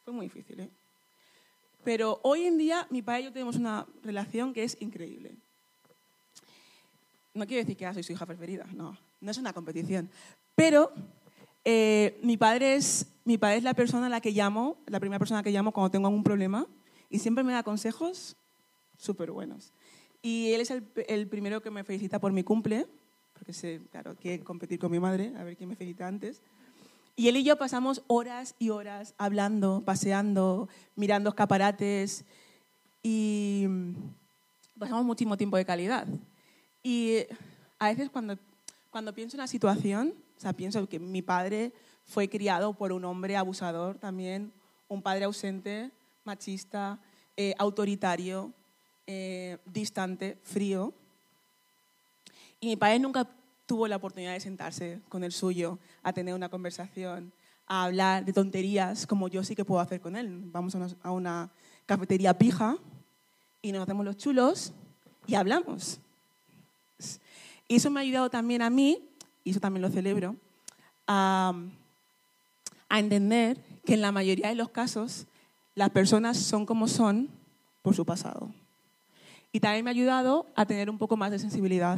[0.07, 0.69] Fue muy difícil, ¿eh?
[1.83, 5.35] Pero hoy en día mi padre y yo tenemos una relación que es increíble.
[7.33, 10.09] No quiero decir que soy su hija preferida, no, no es una competición.
[10.55, 10.93] Pero
[11.65, 15.19] eh, mi, padre es, mi padre es la persona a la que llamo, la primera
[15.19, 16.65] persona que llamo cuando tengo algún problema
[17.09, 18.37] y siempre me da consejos
[18.97, 19.73] súper buenos.
[20.21, 22.87] Y él es el, el, primero que me felicita por mi cumple,
[23.33, 26.41] porque sé, claro, quiere competir con mi madre, a ver quién me felicita antes.
[27.19, 32.23] Y él y yo pasamos horas y horas hablando, paseando, mirando escaparates
[33.01, 33.65] y
[34.77, 36.05] pasamos muchísimo tiempo de calidad.
[36.83, 37.25] Y
[37.79, 38.37] a veces cuando,
[38.91, 41.73] cuando pienso en la situación, o sea, pienso que mi padre
[42.05, 44.53] fue criado por un hombre abusador también,
[44.87, 45.89] un padre ausente,
[46.23, 46.99] machista,
[47.35, 48.53] eh, autoritario,
[49.07, 50.93] eh, distante, frío.
[52.59, 53.27] Y mi padre nunca
[53.67, 57.31] tuvo la oportunidad de sentarse con el suyo, a tener una conversación,
[57.67, 60.41] a hablar de tonterías como yo sí que puedo hacer con él.
[60.45, 61.51] Vamos a una,
[61.85, 62.77] cafetería pija
[63.61, 64.73] y nos hacemos los chulos
[65.27, 65.99] y hablamos.
[67.67, 68.99] Y eso me ha ayudado también a mí,
[69.43, 70.35] y eso también lo celebro,
[71.05, 71.53] a,
[72.89, 75.27] a entender que en la mayoría de los casos
[75.75, 77.29] las personas son como son
[77.81, 78.49] por su pasado.
[79.51, 81.97] Y también me ha ayudado a tener un poco más de sensibilidad,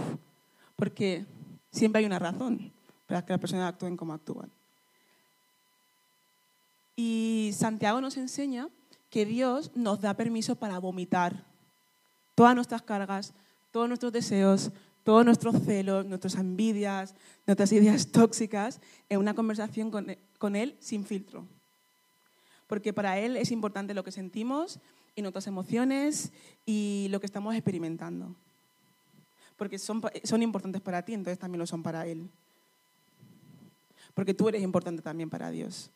[0.76, 1.26] porque
[1.72, 2.72] Siempre hay una razón
[3.08, 4.52] para que las personas actúen como actúan.
[6.96, 8.70] Y Santiago nos enseña
[9.10, 11.46] que Dios nos da permiso para vomitar
[12.36, 13.34] todas nuestras cargas,
[13.72, 14.72] todos nuestros deseos,
[15.04, 17.16] todos nuestros celos, nuestras envidias,
[17.48, 21.48] nuestras ideas tóxicas en una conversación con, con Él sin filtro.
[22.68, 24.80] Porque para Él es importante lo que sentimos
[25.16, 26.32] y nuestras emociones
[26.66, 28.36] y lo que estamos experimentando
[29.60, 32.28] porque son, son importantes para ti, entonces también lo son para Él.
[34.16, 35.92] Porque tú eres importante también para Dios.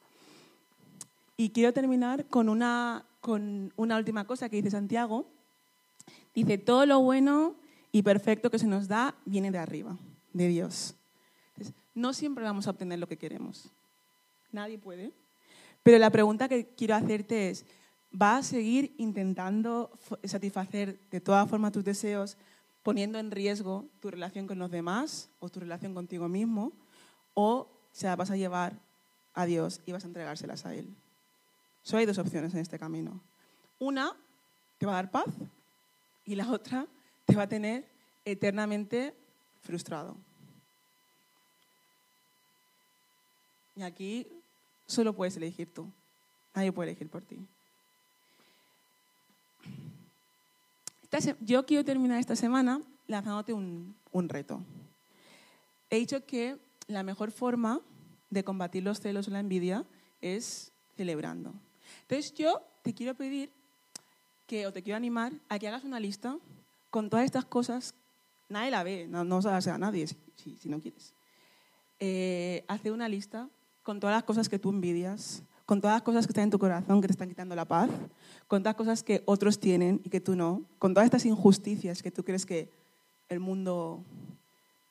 [1.35, 5.25] Y quiero terminar con una, con una última cosa que dice Santiago.
[6.35, 7.55] Dice, todo lo bueno
[7.91, 9.97] y perfecto que se nos da viene de arriba,
[10.33, 10.95] de Dios.
[11.95, 13.69] no siempre vamos a obtener lo que queremos.
[14.51, 15.11] Nadie puede.
[15.81, 17.65] Pero la pregunta que quiero hacerte es,
[18.11, 19.91] ¿vas a seguir intentando
[20.23, 22.37] satisfacer de todas formas tus deseos
[22.83, 26.73] poniendo en riesgo tu relación con los demás o tu relación contigo mismo,
[27.33, 28.73] o se las vas a llevar
[29.33, 30.93] a Dios y vas a entregárselas a Él.
[31.81, 33.19] Solo hay dos opciones en este camino.
[33.79, 34.15] Una
[34.77, 35.25] te va a dar paz
[36.25, 36.85] y la otra
[37.25, 37.85] te va a tener
[38.25, 39.15] eternamente
[39.61, 40.15] frustrado.
[43.75, 44.27] Y aquí
[44.85, 45.89] solo puedes elegir tú.
[46.53, 47.39] Nadie puede elegir por ti.
[51.41, 54.61] Yo quiero terminar esta semana lanzándote un, un reto.
[55.89, 56.57] He dicho que
[56.87, 57.81] la mejor forma
[58.29, 59.85] de combatir los celos o la envidia
[60.21, 61.53] es celebrando.
[62.01, 63.51] Entonces yo te quiero pedir
[64.47, 66.37] que, o te quiero animar a que hagas una lista
[66.89, 67.95] con todas estas cosas.
[68.49, 71.13] Nadie la ve, no, no se la a nadie si, si, no quieres.
[71.99, 73.49] Eh, hace una lista
[73.83, 76.59] con todas las cosas que tú envidias, con todas las cosas que están en tu
[76.59, 77.89] corazón que te están quitando la paz,
[78.47, 82.03] con todas las cosas que otros tienen y que tú no, con todas estas injusticias
[82.03, 82.69] que tú crees que
[83.29, 84.03] el mundo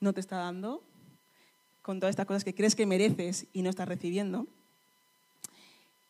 [0.00, 0.82] no te está dando,
[1.82, 4.46] con todas estas cosas que crees que mereces y no estás recibiendo,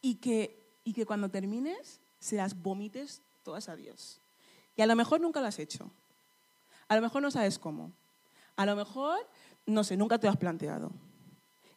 [0.01, 4.21] y que, y que cuando termines se las vomites todas a Dios.
[4.77, 5.91] Y a lo mejor nunca lo has hecho,
[6.89, 7.93] a lo mejor no sabes cómo,
[8.57, 9.19] a lo mejor,
[9.67, 10.93] no sé, nunca te lo has planteado.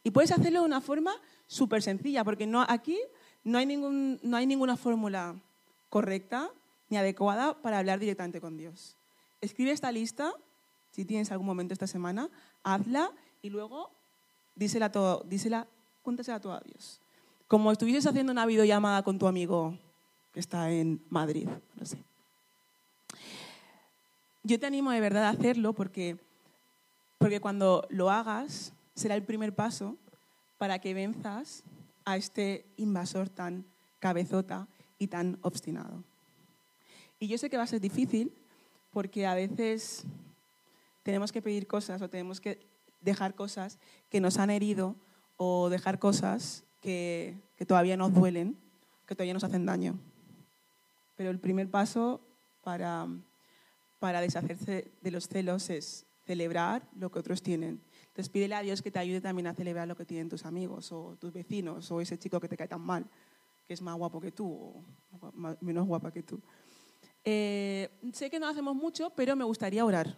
[0.06, 1.16] Y puedes hacerlo de una forma
[1.48, 2.96] súper sencilla, porque no, aquí
[3.44, 5.36] no hay, ningún, no hay ninguna fórmula
[5.90, 6.52] correcta
[6.90, 8.96] ni adecuada para hablar directamente con Dios.
[9.42, 10.32] Escribe esta lista,
[10.92, 12.30] si tienes algún momento esta semana,
[12.64, 13.90] hazla y luego
[14.54, 15.66] dísela, todo, dísela
[16.04, 17.02] cuéntasela todo a Dios.
[17.48, 19.76] Como estuvieses haciendo una videollamada con tu amigo
[20.34, 21.50] que está en Madrid,
[21.80, 21.98] no sé.
[24.44, 26.16] Yo te animo de verdad a hacerlo porque,
[27.18, 29.98] porque cuando lo hagas será el primer paso
[30.58, 31.64] para que venzas
[32.06, 33.66] a este invasor tan
[34.00, 34.68] cabezota
[34.98, 36.04] y tan obstinado.
[37.20, 38.34] Y yo sé que va a ser difícil
[38.92, 40.04] porque a veces
[41.04, 42.60] tenemos que pedir cosas o tenemos que
[43.02, 43.78] dejar cosas
[44.10, 44.96] que nos han herido
[45.38, 47.36] o dejar cosas que,
[47.68, 48.58] todavía nos duelen,
[49.06, 50.00] que todavía nos hacen daño.
[51.16, 52.22] Pero el primer paso
[52.64, 53.08] para,
[54.00, 57.82] para deshacerse de los celos es celebrar lo que otros tienen.
[58.16, 60.90] Entonces pídele a Dios que te ayude también a celebrar lo que tienen tus amigos
[60.94, 63.06] o tus vecinos o ese chico que te cae tan mal,
[63.68, 64.48] que es más guapo que tú
[65.20, 66.40] o menos guapa que tú.
[67.26, 70.16] Eh, sé que no hacemos mucho, pero me gustaría orar.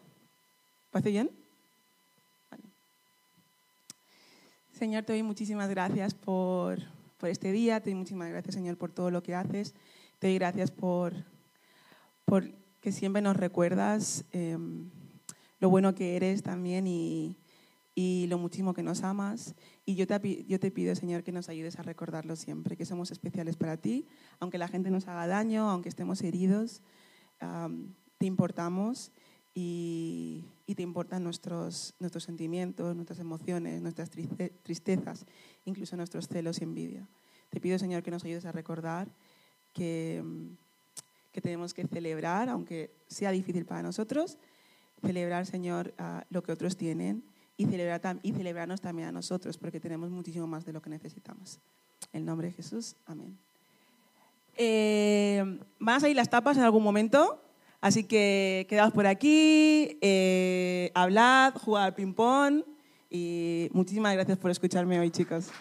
[0.92, 1.32] ¿Parece bien?
[4.74, 6.78] Señor, te doy muchísimas gracias por,
[7.18, 9.74] por, este día, te doy muchísimas gracias, Señor, por todo lo que haces.
[10.20, 11.16] Te doy gracias por,
[12.26, 12.48] por
[12.80, 14.92] que siempre nos recuerdas em,
[15.60, 17.36] lo bueno que eres también y,
[18.00, 19.56] y, lo muchísimo que nos amas.
[19.84, 23.10] Y yo te, yo te pido, Señor, que nos ayudes a recordarlo siempre, que somos
[23.10, 24.06] especiales para ti,
[24.40, 26.84] aunque la gente nos haga daño, aunque estemos heridos,
[28.20, 29.12] te importamos
[29.56, 30.46] y,
[30.76, 35.26] te importan nuestros, nuestros sentimientos, nuestras emociones, nuestras tristezas,
[35.66, 37.08] incluso nuestros celos y envidia.
[37.50, 39.08] Te pido, Señor, que nos ayudes a recordar
[39.74, 40.24] que,
[41.32, 44.38] que tenemos que celebrar, aunque sea difícil para nosotros,
[45.02, 45.96] celebrar, Señor,
[46.30, 47.24] lo que otros tienen
[47.58, 51.60] y, celebrar, y celebrarnos también a nosotros, porque tenemos muchísimo más de lo que necesitamos.
[52.14, 53.38] En nombre de Jesús, amén.
[54.56, 55.44] Eh,
[55.80, 57.42] van a salir las tapas en algún momento.
[57.80, 62.64] Así que quedaos por aquí, eh, hablad, jugad al ping-pong
[63.10, 65.52] y muchísimas gracias por escucharme hoy, chicos.